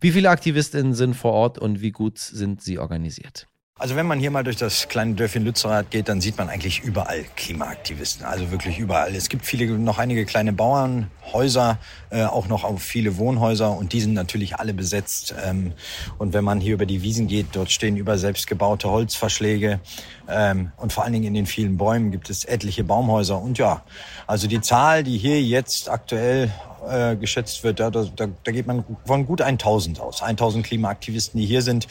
Wie 0.00 0.10
viele 0.10 0.30
AktivistInnen 0.30 0.94
sind 0.94 1.14
vor 1.14 1.32
Ort 1.32 1.58
und 1.58 1.80
wie 1.80 1.92
gut 1.92 2.18
sind 2.18 2.60
sie 2.60 2.78
organisiert? 2.78 3.46
Also 3.82 3.96
wenn 3.96 4.06
man 4.06 4.20
hier 4.20 4.30
mal 4.30 4.44
durch 4.44 4.58
das 4.58 4.86
kleine 4.86 5.14
Dörfchen 5.14 5.42
Lützerath 5.42 5.90
geht, 5.90 6.08
dann 6.08 6.20
sieht 6.20 6.38
man 6.38 6.48
eigentlich 6.48 6.84
überall 6.84 7.24
Klimaaktivisten. 7.34 8.24
Also 8.24 8.52
wirklich 8.52 8.78
überall. 8.78 9.12
Es 9.12 9.28
gibt 9.28 9.44
viele, 9.44 9.76
noch 9.76 9.98
einige 9.98 10.24
kleine 10.24 10.52
Bauernhäuser, 10.52 11.78
äh, 12.10 12.22
auch 12.22 12.46
noch 12.46 12.62
auch 12.62 12.78
viele 12.78 13.16
Wohnhäuser 13.16 13.76
und 13.76 13.92
die 13.92 14.00
sind 14.00 14.14
natürlich 14.14 14.54
alle 14.54 14.72
besetzt. 14.72 15.34
Ähm, 15.44 15.72
und 16.18 16.32
wenn 16.32 16.44
man 16.44 16.60
hier 16.60 16.74
über 16.74 16.86
die 16.86 17.02
Wiesen 17.02 17.26
geht, 17.26 17.46
dort 17.54 17.72
stehen 17.72 17.96
über 17.96 18.18
selbstgebaute 18.18 18.88
Holzverschläge 18.88 19.80
ähm, 20.28 20.70
und 20.76 20.92
vor 20.92 21.02
allen 21.02 21.14
Dingen 21.14 21.26
in 21.26 21.34
den 21.34 21.46
vielen 21.46 21.76
Bäumen 21.76 22.12
gibt 22.12 22.30
es 22.30 22.44
etliche 22.44 22.84
Baumhäuser. 22.84 23.42
Und 23.42 23.58
ja, 23.58 23.82
also 24.28 24.46
die 24.46 24.60
Zahl, 24.60 25.02
die 25.02 25.18
hier 25.18 25.42
jetzt 25.42 25.90
aktuell 25.90 26.52
äh, 26.88 27.16
geschätzt 27.16 27.64
wird, 27.64 27.80
da, 27.80 27.90
da, 27.90 28.06
da 28.16 28.52
geht 28.52 28.66
man 28.66 28.84
von 29.04 29.26
gut 29.26 29.40
1000 29.40 30.00
aus. 30.00 30.22
1000 30.22 30.64
Klimaaktivisten, 30.64 31.40
die 31.40 31.46
hier 31.46 31.62
sind, 31.62 31.86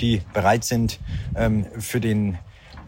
die 0.00 0.22
bereit 0.32 0.64
sind 0.64 0.98
ähm, 1.36 1.66
für 1.78 2.00
den 2.00 2.38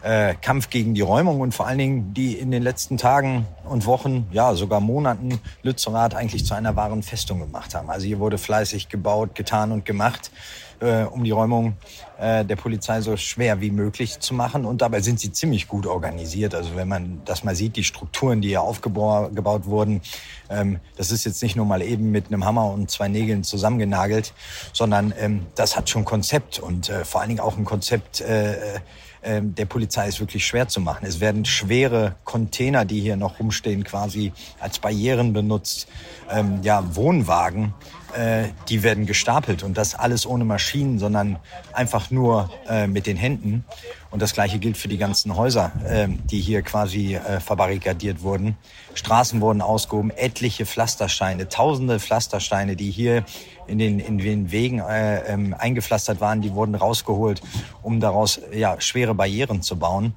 äh, 0.03 0.33
Kampf 0.35 0.69
gegen 0.69 0.93
die 0.93 1.01
Räumung 1.01 1.41
und 1.41 1.53
vor 1.53 1.67
allen 1.67 1.77
Dingen 1.77 2.13
die 2.13 2.33
in 2.33 2.51
den 2.51 2.63
letzten 2.63 2.97
Tagen 2.97 3.45
und 3.63 3.85
Wochen, 3.85 4.27
ja 4.31 4.55
sogar 4.55 4.79
Monaten 4.79 5.39
Lützerath 5.63 6.15
eigentlich 6.15 6.45
zu 6.45 6.53
einer 6.53 6.75
wahren 6.75 7.03
Festung 7.03 7.39
gemacht 7.39 7.75
haben. 7.75 7.89
Also 7.89 8.07
hier 8.07 8.19
wurde 8.19 8.37
fleißig 8.37 8.89
gebaut, 8.89 9.35
getan 9.35 9.71
und 9.71 9.85
gemacht 9.85 10.31
äh, 10.79 11.03
um 11.03 11.23
die 11.23 11.31
Räumung 11.31 11.75
äh, 12.21 12.45
der 12.45 12.55
Polizei 12.55 13.01
so 13.01 13.17
schwer 13.17 13.61
wie 13.61 13.71
möglich 13.71 14.19
zu 14.19 14.35
machen. 14.35 14.63
Und 14.65 14.81
dabei 14.83 15.01
sind 15.01 15.19
sie 15.19 15.31
ziemlich 15.31 15.67
gut 15.67 15.87
organisiert. 15.87 16.53
Also 16.53 16.75
wenn 16.75 16.87
man 16.87 17.21
das 17.25 17.43
mal 17.43 17.55
sieht, 17.55 17.75
die 17.75 17.83
Strukturen, 17.83 18.41
die 18.41 18.49
hier 18.49 18.61
aufgebaut 18.61 19.65
wurden, 19.65 20.01
ähm, 20.49 20.79
das 20.97 21.11
ist 21.11 21.25
jetzt 21.25 21.41
nicht 21.41 21.55
nur 21.55 21.65
mal 21.65 21.81
eben 21.81 22.11
mit 22.11 22.27
einem 22.27 22.45
Hammer 22.45 22.71
und 22.71 22.91
zwei 22.91 23.07
Nägeln 23.07 23.43
zusammengenagelt, 23.43 24.33
sondern 24.71 25.13
ähm, 25.19 25.47
das 25.55 25.75
hat 25.75 25.89
schon 25.89 26.05
Konzept 26.05 26.59
und 26.59 26.89
äh, 26.89 27.05
vor 27.05 27.21
allen 27.21 27.29
Dingen 27.29 27.39
auch 27.39 27.57
ein 27.57 27.65
Konzept, 27.65 28.21
äh, 28.21 28.75
äh, 29.21 29.41
der 29.41 29.65
Polizei 29.65 30.07
ist 30.07 30.19
wirklich 30.19 30.45
schwer 30.45 30.67
zu 30.67 30.79
machen. 30.79 31.05
Es 31.07 31.19
werden 31.19 31.45
schwere 31.45 32.15
Container, 32.23 32.85
die 32.85 32.99
hier 32.99 33.15
noch 33.15 33.39
rumstehen, 33.39 33.83
quasi 33.83 34.31
als 34.59 34.79
Barrieren 34.79 35.33
benutzt. 35.33 35.87
Ähm, 36.29 36.59
ja, 36.63 36.83
Wohnwagen, 36.95 37.73
äh, 38.15 38.49
die 38.69 38.83
werden 38.83 39.05
gestapelt 39.05 39.63
und 39.63 39.77
das 39.77 39.95
alles 39.95 40.25
ohne 40.25 40.45
Maschinen, 40.45 40.99
sondern 40.99 41.39
einfach 41.73 42.11
nur 42.11 42.49
äh, 42.67 42.87
mit 42.87 43.07
den 43.07 43.17
Händen. 43.17 43.65
Und 44.09 44.21
das 44.21 44.33
gleiche 44.33 44.59
gilt 44.59 44.77
für 44.77 44.87
die 44.87 44.97
ganzen 44.97 45.35
Häuser, 45.35 45.71
äh, 45.85 46.07
die 46.09 46.39
hier 46.39 46.61
quasi 46.61 47.15
äh, 47.15 47.39
verbarrikadiert 47.39 48.21
wurden. 48.21 48.57
Straßen 48.93 49.39
wurden 49.41 49.61
ausgehoben, 49.61 50.11
etliche 50.11 50.65
Pflastersteine, 50.65 51.47
tausende 51.47 51.99
Pflastersteine, 51.99 52.75
die 52.75 52.91
hier 52.91 53.23
in 53.67 53.79
den, 53.79 53.99
in 53.99 54.17
den 54.17 54.51
Wegen 54.51 54.79
äh, 54.79 55.21
ähm, 55.31 55.55
eingepflastert 55.57 56.19
waren, 56.19 56.41
die 56.41 56.53
wurden 56.53 56.75
rausgeholt, 56.75 57.41
um 57.81 57.99
daraus 57.99 58.41
ja, 58.53 58.79
schwere 58.81 59.15
Barrieren 59.15 59.61
zu 59.61 59.77
bauen. 59.77 60.13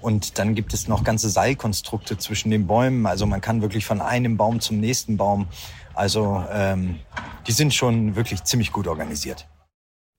Und 0.00 0.38
dann 0.38 0.54
gibt 0.54 0.74
es 0.74 0.86
noch 0.86 1.02
ganze 1.02 1.30
Seilkonstrukte 1.30 2.18
zwischen 2.18 2.50
den 2.50 2.66
Bäumen. 2.66 3.06
Also 3.06 3.24
man 3.24 3.40
kann 3.40 3.62
wirklich 3.62 3.86
von 3.86 4.02
einem 4.02 4.36
Baum 4.36 4.60
zum 4.60 4.78
nächsten 4.78 5.16
Baum 5.16 5.46
also 5.94 6.44
ähm, 6.50 6.98
die 7.46 7.52
sind 7.52 7.74
schon 7.74 8.16
wirklich 8.16 8.44
ziemlich 8.44 8.72
gut 8.72 8.86
organisiert. 8.86 9.48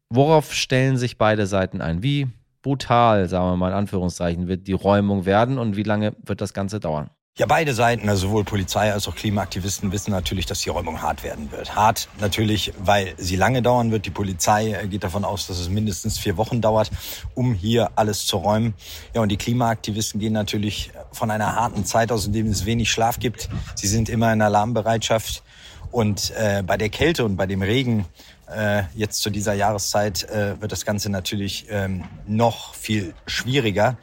Worauf 0.10 0.53
stellen 0.53 0.98
sich 0.98 1.17
beide 1.17 1.48
Seiten 1.48 1.82
ein? 1.82 2.03
Wie 2.03 2.27
brutal, 2.62 3.27
sagen 3.27 3.46
wir 3.46 3.58
mal 3.58 3.70
in 3.70 3.77
Anführungszeichen, 3.77 4.48
wird 4.48 4.67
die 4.67 4.74
Räumung 4.74 5.25
werden 5.25 5.58
und 5.58 5.75
wie 5.75 5.84
lange 5.84 6.15
wird 6.24 6.41
das 6.41 6.53
Ganze 6.53 6.79
dauern? 6.79 7.10
Ja, 7.38 7.48
beide 7.48 7.74
Seiten, 7.74 8.08
also 8.08 8.27
sowohl 8.27 8.46
Polizei 8.46 8.94
als 8.94 9.10
auch 9.10 9.15
Klimaaktivisten, 9.15 9.92
wissen 9.92 10.12
natürlich, 10.12 10.46
dass 10.46 10.62
die 10.62 10.70
Räumung 10.70 11.01
hart 11.01 11.22
werden 11.22 11.51
wird. 11.51 11.75
Hart 11.75 12.08
natürlich, 12.22 12.72
weil 12.80 13.13
sie 13.18 13.36
lange 13.36 13.62
dauern 13.62 13.92
wird. 13.92 14.06
Die 14.06 14.10
Polizei 14.10 14.72
äh, 14.72 14.88
geht 14.88 15.04
davon 15.04 15.25
aus, 15.25 15.46
dass 15.46 15.60
es 15.60 15.68
mindestens 15.68 16.18
vier 16.18 16.38
Wochen 16.38 16.62
dauert, 16.62 16.92
um 17.34 17.54
hier 17.54 17.92
alles 17.98 18.25
zu 18.25 18.38
räumen. 18.38 18.74
Ja, 19.13 19.20
und 19.20 19.27
die 19.34 19.36
Klimaaktivisten 19.36 20.22
gehen 20.22 20.32
natürlich 20.32 20.92
von 21.12 21.30
einer 21.30 21.58
harten 21.58 21.84
Zeit 21.84 22.10
aus, 22.13 22.25
in 22.25 22.32
dem 22.32 22.48
es 22.48 22.65
wenig 22.65 22.89
Schlaf 22.89 23.20
gibt. 23.20 23.50
Sie 23.75 23.88
sind 23.88 24.08
immer 24.08 24.32
in 24.32 24.42
Alarmbereitschaft. 24.42 25.44
Und 25.92 26.32
äh, 26.38 26.63
bei 26.65 26.77
der 26.77 26.88
Kälte 26.88 27.25
und 27.25 27.36
bei 27.36 27.48
dem 27.48 27.62
Regen 27.62 28.06
äh, 28.48 28.84
jetzt 28.96 29.22
zu 29.22 29.30
dieser 29.30 29.54
Jahreszeit 29.54 30.24
äh, 30.30 30.62
wird 30.62 30.72
das 30.72 30.86
Ganze 30.86 31.10
natürlich 31.10 31.65
ähm, 31.70 32.06
noch 32.27 32.75
viel 32.75 33.13
schwieriger. 33.27 33.98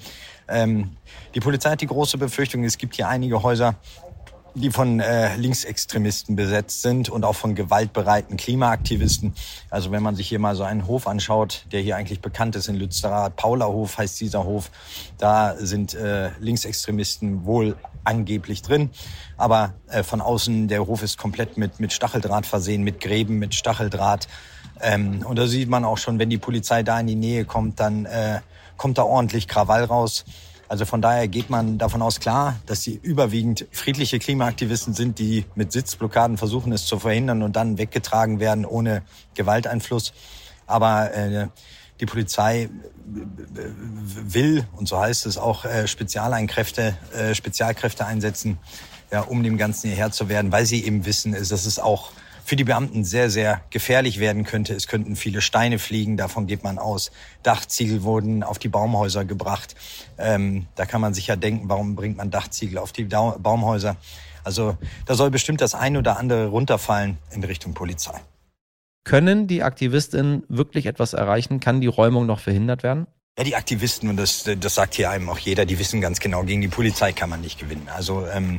Ähm, 0.52 0.96
die 1.34 1.40
Polizei 1.40 1.70
hat 1.70 1.80
die 1.80 1.86
große 1.86 2.18
Befürchtung, 2.18 2.64
es 2.64 2.78
gibt 2.78 2.96
hier 2.96 3.08
einige 3.08 3.42
Häuser, 3.42 3.74
die 4.54 4.70
von 4.70 5.00
äh, 5.00 5.34
Linksextremisten 5.36 6.36
besetzt 6.36 6.82
sind 6.82 7.08
und 7.08 7.24
auch 7.24 7.34
von 7.34 7.54
gewaltbereiten 7.54 8.36
Klimaaktivisten. 8.36 9.34
Also 9.70 9.90
wenn 9.92 10.02
man 10.02 10.14
sich 10.14 10.28
hier 10.28 10.38
mal 10.38 10.54
so 10.54 10.62
einen 10.62 10.86
Hof 10.86 11.06
anschaut, 11.06 11.64
der 11.72 11.80
hier 11.80 11.96
eigentlich 11.96 12.20
bekannt 12.20 12.56
ist 12.56 12.68
in 12.68 12.76
Lützerath, 12.76 13.36
Paulahof 13.36 13.96
heißt 13.96 14.20
dieser 14.20 14.44
Hof, 14.44 14.70
da 15.18 15.56
sind 15.56 15.94
äh, 15.94 16.30
Linksextremisten 16.38 17.46
wohl 17.46 17.76
angeblich 18.04 18.62
drin. 18.62 18.90
Aber 19.36 19.74
äh, 19.88 20.02
von 20.02 20.20
außen, 20.20 20.68
der 20.68 20.86
Hof 20.86 21.02
ist 21.02 21.16
komplett 21.16 21.56
mit, 21.56 21.80
mit 21.80 21.92
Stacheldraht 21.92 22.46
versehen, 22.46 22.82
mit 22.82 23.00
Gräben, 23.00 23.38
mit 23.38 23.54
Stacheldraht. 23.54 24.28
Ähm, 24.80 25.24
und 25.26 25.38
da 25.38 25.46
sieht 25.46 25.68
man 25.68 25.84
auch 25.84 25.98
schon, 25.98 26.18
wenn 26.18 26.28
die 26.28 26.38
Polizei 26.38 26.82
da 26.82 27.00
in 27.00 27.06
die 27.06 27.14
Nähe 27.14 27.44
kommt, 27.44 27.80
dann 27.80 28.04
äh, 28.04 28.40
kommt 28.76 28.98
da 28.98 29.02
ordentlich 29.02 29.48
Krawall 29.48 29.84
raus. 29.84 30.24
Also 30.68 30.86
von 30.86 31.02
daher 31.02 31.28
geht 31.28 31.50
man 31.50 31.76
davon 31.76 32.00
aus 32.00 32.18
klar, 32.18 32.56
dass 32.64 32.80
die 32.80 32.98
überwiegend 33.02 33.66
friedliche 33.72 34.18
Klimaaktivisten 34.18 34.94
sind, 34.94 35.18
die 35.18 35.44
mit 35.54 35.70
Sitzblockaden 35.70 36.38
versuchen, 36.38 36.72
es 36.72 36.86
zu 36.86 36.98
verhindern 36.98 37.42
und 37.42 37.56
dann 37.56 37.76
weggetragen 37.76 38.40
werden 38.40 38.64
ohne 38.64 39.02
Gewalteinfluss. 39.34 40.14
Aber 40.66 41.12
äh, 41.12 41.48
die 42.00 42.06
Polizei 42.06 42.70
will, 43.04 44.66
und 44.74 44.88
so 44.88 44.98
heißt 44.98 45.26
es 45.26 45.36
auch, 45.36 45.64
äh, 45.64 45.86
Spezialeinkräfte, 45.86 46.96
äh, 47.14 47.34
Spezialkräfte 47.34 48.06
einsetzen, 48.06 48.58
ja, 49.10 49.20
um 49.20 49.42
dem 49.42 49.58
Ganzen 49.58 49.88
hierher 49.88 50.10
zu 50.10 50.28
werden, 50.28 50.52
weil 50.52 50.64
sie 50.64 50.84
eben 50.84 51.04
wissen, 51.04 51.32
dass 51.32 51.50
es 51.50 51.78
auch 51.78 52.12
für 52.44 52.56
die 52.56 52.64
Beamten 52.64 53.04
sehr, 53.04 53.30
sehr 53.30 53.62
gefährlich 53.70 54.18
werden 54.18 54.44
könnte. 54.44 54.74
Es 54.74 54.86
könnten 54.86 55.16
viele 55.16 55.40
Steine 55.40 55.78
fliegen, 55.78 56.16
davon 56.16 56.46
geht 56.46 56.64
man 56.64 56.78
aus. 56.78 57.10
Dachziegel 57.42 58.02
wurden 58.02 58.42
auf 58.42 58.58
die 58.58 58.68
Baumhäuser 58.68 59.24
gebracht. 59.24 59.74
Ähm, 60.18 60.66
da 60.74 60.86
kann 60.86 61.00
man 61.00 61.14
sich 61.14 61.26
ja 61.28 61.36
denken, 61.36 61.68
warum 61.68 61.94
bringt 61.94 62.16
man 62.16 62.30
Dachziegel 62.30 62.78
auf 62.78 62.92
die 62.92 63.04
Baumhäuser? 63.04 63.96
Also 64.44 64.76
da 65.06 65.14
soll 65.14 65.30
bestimmt 65.30 65.60
das 65.60 65.74
ein 65.74 65.96
oder 65.96 66.18
andere 66.18 66.46
runterfallen 66.46 67.18
in 67.30 67.44
Richtung 67.44 67.74
Polizei. 67.74 68.20
Können 69.04 69.46
die 69.46 69.62
Aktivistinnen 69.62 70.44
wirklich 70.48 70.86
etwas 70.86 71.12
erreichen? 71.12 71.60
Kann 71.60 71.80
die 71.80 71.88
Räumung 71.88 72.26
noch 72.26 72.38
verhindert 72.38 72.82
werden? 72.82 73.06
Ja, 73.38 73.44
die 73.44 73.56
Aktivisten, 73.56 74.10
und 74.10 74.18
das, 74.18 74.44
das 74.44 74.74
sagt 74.74 74.94
hier 74.94 75.10
einem 75.10 75.30
auch 75.30 75.38
jeder, 75.38 75.64
die 75.64 75.78
wissen 75.78 76.00
ganz 76.00 76.20
genau, 76.20 76.42
gegen 76.42 76.60
die 76.60 76.68
Polizei 76.68 77.12
kann 77.12 77.30
man 77.30 77.40
nicht 77.40 77.58
gewinnen. 77.58 77.88
Also 77.88 78.26
ähm, 78.26 78.56
äh, 78.56 78.58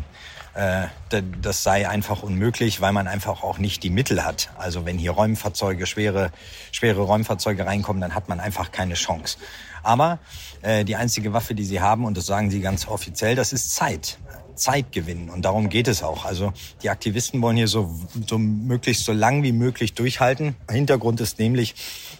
das 1.41 1.63
sei 1.63 1.89
einfach 1.89 2.21
unmöglich, 2.21 2.79
weil 2.79 2.91
man 2.91 3.07
einfach 3.07 3.43
auch 3.43 3.57
nicht 3.57 3.81
die 3.81 3.89
Mittel 3.89 4.23
hat. 4.23 4.49
Also 4.57 4.85
wenn 4.85 4.99
hier 4.99 5.11
Räumfahrzeuge, 5.11 5.87
schwere, 5.87 6.31
schwere 6.71 7.01
Räumfahrzeuge 7.01 7.65
reinkommen, 7.65 8.01
dann 8.01 8.13
hat 8.13 8.29
man 8.29 8.39
einfach 8.39 8.71
keine 8.71 8.93
Chance. 8.93 9.37
Aber 9.81 10.19
äh, 10.61 10.85
die 10.85 10.95
einzige 10.95 11.33
Waffe, 11.33 11.55
die 11.55 11.65
sie 11.65 11.81
haben, 11.81 12.05
und 12.05 12.17
das 12.17 12.27
sagen 12.27 12.51
sie 12.51 12.61
ganz 12.61 12.87
offiziell, 12.87 13.35
das 13.35 13.51
ist 13.51 13.75
Zeit. 13.75 14.17
Zeit 14.55 14.91
gewinnen. 14.91 15.31
Und 15.31 15.43
darum 15.43 15.69
geht 15.69 15.87
es 15.87 16.03
auch. 16.03 16.25
Also 16.25 16.53
die 16.83 16.89
Aktivisten 16.91 17.41
wollen 17.41 17.57
hier 17.57 17.67
so, 17.67 17.93
so 18.27 18.37
möglichst 18.37 19.03
so 19.03 19.11
lang 19.11 19.41
wie 19.41 19.51
möglich 19.51 19.95
durchhalten. 19.95 20.55
Hintergrund 20.69 21.19
ist 21.21 21.39
nämlich, 21.39 21.73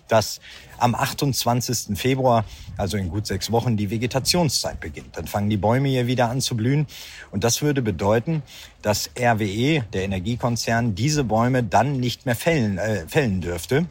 dass 0.08 0.42
am 0.77 0.96
28. 0.96 1.98
Februar, 1.98 2.46
also 2.77 2.98
in 2.98 3.10
gut 3.10 3.27
sechs 3.27 3.51
Wochen, 3.51 3.77
die 3.77 3.89
Vegetationszeit 3.89 4.80
beginnt. 4.80 5.18
Dann 5.18 5.27
fangen 5.27 5.50
die 5.50 5.58
Bäume 5.58 5.89
hier 5.89 6.08
wieder 6.08 6.30
an 6.30 6.42
zu 6.42 6.56
blühen. 6.56 6.88
Und 7.32 7.44
das 7.44 7.62
würde 7.62 7.82
bedeuten, 7.82 8.44
dass 8.82 9.10
RWE, 9.18 9.84
der 9.94 10.03
Energiekonzern, 10.03 10.96
diese 10.96 11.24
Bäume 11.24 11.63
dann 11.63 12.00
nicht 12.00 12.25
mehr 12.25 12.36
fällen, 12.36 12.77
äh, 12.77 13.08
fällen 13.08 13.42
dürfte 13.42 13.86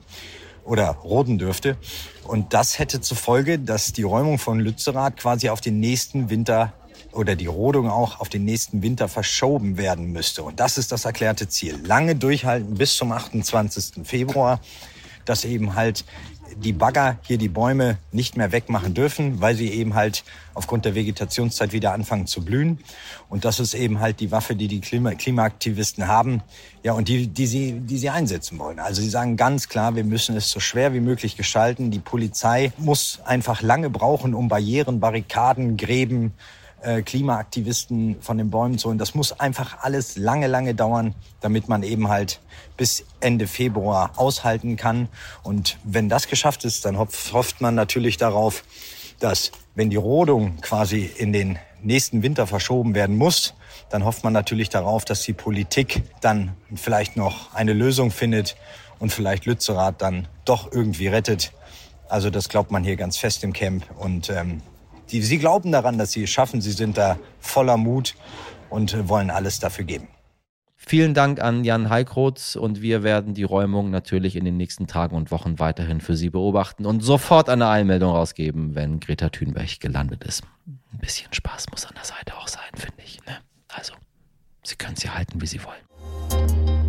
oder 0.65 0.89
roden 0.91 1.39
dürfte. 1.39 1.77
Und 2.25 2.55
das 2.55 2.79
hätte 2.79 3.01
zur 3.01 3.17
Folge, 3.17 3.59
dass 3.59 3.93
die 3.93 4.03
Räumung 4.03 4.39
von 4.39 4.61
Lützerath 4.61 5.17
quasi 5.17 5.49
auf 5.49 5.61
den 5.61 5.81
nächsten 5.81 6.31
Winter 6.31 6.73
oder 7.13 7.37
die 7.37 7.47
Rodung 7.47 7.91
auch 7.91 8.21
auf 8.21 8.29
den 8.29 8.45
nächsten 8.45 8.83
Winter 8.83 9.09
verschoben 9.09 9.77
werden 9.77 10.13
müsste. 10.13 10.43
Und 10.43 10.61
das 10.61 10.79
ist 10.79 10.93
das 10.93 11.05
erklärte 11.05 11.49
Ziel. 11.49 11.79
Lange 11.85 12.17
durchhalten 12.17 12.75
bis 12.75 12.97
zum 12.97 13.13
28. 13.13 14.05
Februar, 14.07 14.61
dass 15.25 15.45
eben 15.45 15.75
halt 15.75 16.05
die 16.57 16.73
Bagger 16.73 17.19
hier 17.23 17.39
die 17.39 17.49
Bäume 17.49 17.99
nicht 18.13 18.37
mehr 18.37 18.53
wegmachen 18.53 18.95
dürfen, 18.95 19.41
weil 19.41 19.55
sie 19.55 19.71
eben 19.71 19.95
halt 19.95 20.25
aufgrund 20.55 20.85
der 20.85 20.95
Vegetationszeit 20.95 21.73
wieder 21.73 21.93
anfangen 21.93 22.27
zu 22.27 22.45
blühen. 22.45 22.79
Und 23.29 23.45
das 23.45 23.61
ist 23.61 23.75
eben 23.75 24.01
halt 24.01 24.21
die 24.21 24.31
Waffe, 24.31 24.55
die 24.55 24.69
die 24.69 24.81
Klima 24.81 25.15
Klimaaktivisten 25.15 26.07
haben, 26.09 26.43
ja, 26.83 26.93
und 26.93 27.09
die, 27.09 27.29
die 27.29 27.47
sie, 27.47 27.81
die 27.81 27.99
sie 27.99 28.11
einsetzen 28.11 28.59
wollen. 28.59 28.79
Also 28.79 29.03
sie 29.03 29.09
sagen 29.09 29.37
ganz 29.37 29.69
klar, 29.69 29.95
wir 29.95 30.05
müssen 30.05 30.37
es 30.37 30.51
so 30.51 30.61
schwer 30.61 30.95
wie 30.95 31.01
möglich 31.01 31.37
gestalten. 31.37 31.91
Die 31.91 32.01
Polizei 32.01 32.73
muss 32.79 33.21
einfach 33.25 33.63
lange 33.63 33.91
brauchen, 33.91 34.35
um 34.35 34.49
Barrieren, 34.49 35.01
Barrikaden, 35.01 35.77
Gräben, 35.77 36.33
äh, 36.83 37.03
Klimaaktivisten 37.03 38.21
von 38.21 38.39
den 38.39 38.51
Bäumen 38.51 38.79
zu 38.79 38.89
holen. 38.89 38.99
Das 38.99 39.15
muss 39.15 39.39
einfach 39.39 39.79
alles 39.83 40.17
lange, 40.17 40.47
lange 40.47 40.75
dauern, 40.75 41.15
damit 41.41 41.69
man 41.69 41.83
eben 41.83 42.09
halt 42.09 42.41
bis 42.77 43.05
Ende 43.21 43.47
Februar 43.47 44.13
aushalten 44.17 44.77
kann. 44.77 45.09
Und 45.43 45.79
wenn 45.85 46.09
das 46.09 46.29
geschafft 46.29 46.65
ist, 46.65 46.85
dann 46.85 46.99
hofft 46.99 47.61
man 47.61 47.75
natürlich 47.75 48.17
darauf, 48.17 48.65
dass 49.21 49.53
wenn 49.75 49.91
die 49.91 49.97
Rodung 49.97 50.61
quasi 50.61 51.05
in 51.05 51.33
den 51.33 51.59
nächsten 51.83 52.23
Winter 52.23 52.47
verschoben 52.47 52.95
werden 52.95 53.17
muss, 53.17 53.55
dann 53.91 54.05
hofft 54.05 54.25
man 54.25 54.33
natürlich 54.33 54.69
darauf, 54.69 55.05
dass 55.05 55.23
die 55.23 55.33
Politik 55.33 56.03
dann 56.21 56.57
vielleicht 56.75 57.17
noch 57.17 57.55
eine 57.55 57.73
Lösung 57.73 58.11
findet 58.11 58.57
und 58.99 59.13
vielleicht 59.13 59.47
Lützerath 59.47 60.01
dann 60.01 60.29
doch 60.45 60.71
irgendwie 60.73 61.09
rettet. 61.09 61.53
Also 62.09 62.31
das 62.31 62.49
glaubt 62.49 62.71
man 62.71 62.85
hier 62.85 62.97
ganz 62.97 63.17
fest 63.17 63.43
im 63.43 63.53
Camp. 63.53 63.85
Und 63.99 64.29
ähm, 64.31 64.61
die, 65.13 65.23
sie 65.23 65.39
glauben 65.39 65.73
daran, 65.73 65.99
dass 65.99 66.13
sie 66.13 66.25
es 66.25 66.31
schaffen. 66.31 66.61
Sie 66.61 66.73
sind 66.73 66.99
da 66.99 67.19
voller 67.39 67.77
Mut 67.77 68.15
und 68.71 69.09
wollen 69.09 69.31
alles 69.31 69.61
dafür 69.61 69.85
geben. 69.85 70.09
Vielen 70.85 71.15
Dank 71.15 71.41
an 71.41 71.63
Jan 71.63 71.91
Heikroth 71.91 72.57
und 72.57 72.83
wir 72.83 73.05
werden 73.05 73.35
die 73.35 73.45
Räumung 73.45 73.91
natürlich 73.91 74.35
in 74.35 74.45
den 74.45 74.57
nächsten 74.57 74.89
Tagen 74.89 75.15
und 75.15 75.31
Wochen 75.31 75.61
weiterhin 75.61 76.01
für 76.01 76.17
Sie 76.17 76.29
beobachten 76.29 76.87
und 76.87 77.05
sofort 77.05 77.49
eine 77.49 77.69
Einmeldung 77.69 78.11
rausgeben, 78.11 78.75
wenn 78.75 78.99
Greta 78.99 79.29
Thunberg 79.29 79.79
gelandet 79.79 80.25
ist. 80.25 80.43
Ein 80.67 80.99
bisschen 80.99 81.33
Spaß 81.33 81.71
muss 81.71 81.87
an 81.87 81.95
der 81.95 82.05
Seite 82.05 82.37
auch 82.37 82.49
sein, 82.49 82.69
finde 82.75 83.01
ich. 83.05 83.25
Ne? 83.25 83.39
Also, 83.69 83.93
Sie 84.65 84.75
können 84.75 84.97
sie 84.97 85.09
halten, 85.09 85.41
wie 85.41 85.47
Sie 85.47 85.61
wollen. 85.63 86.82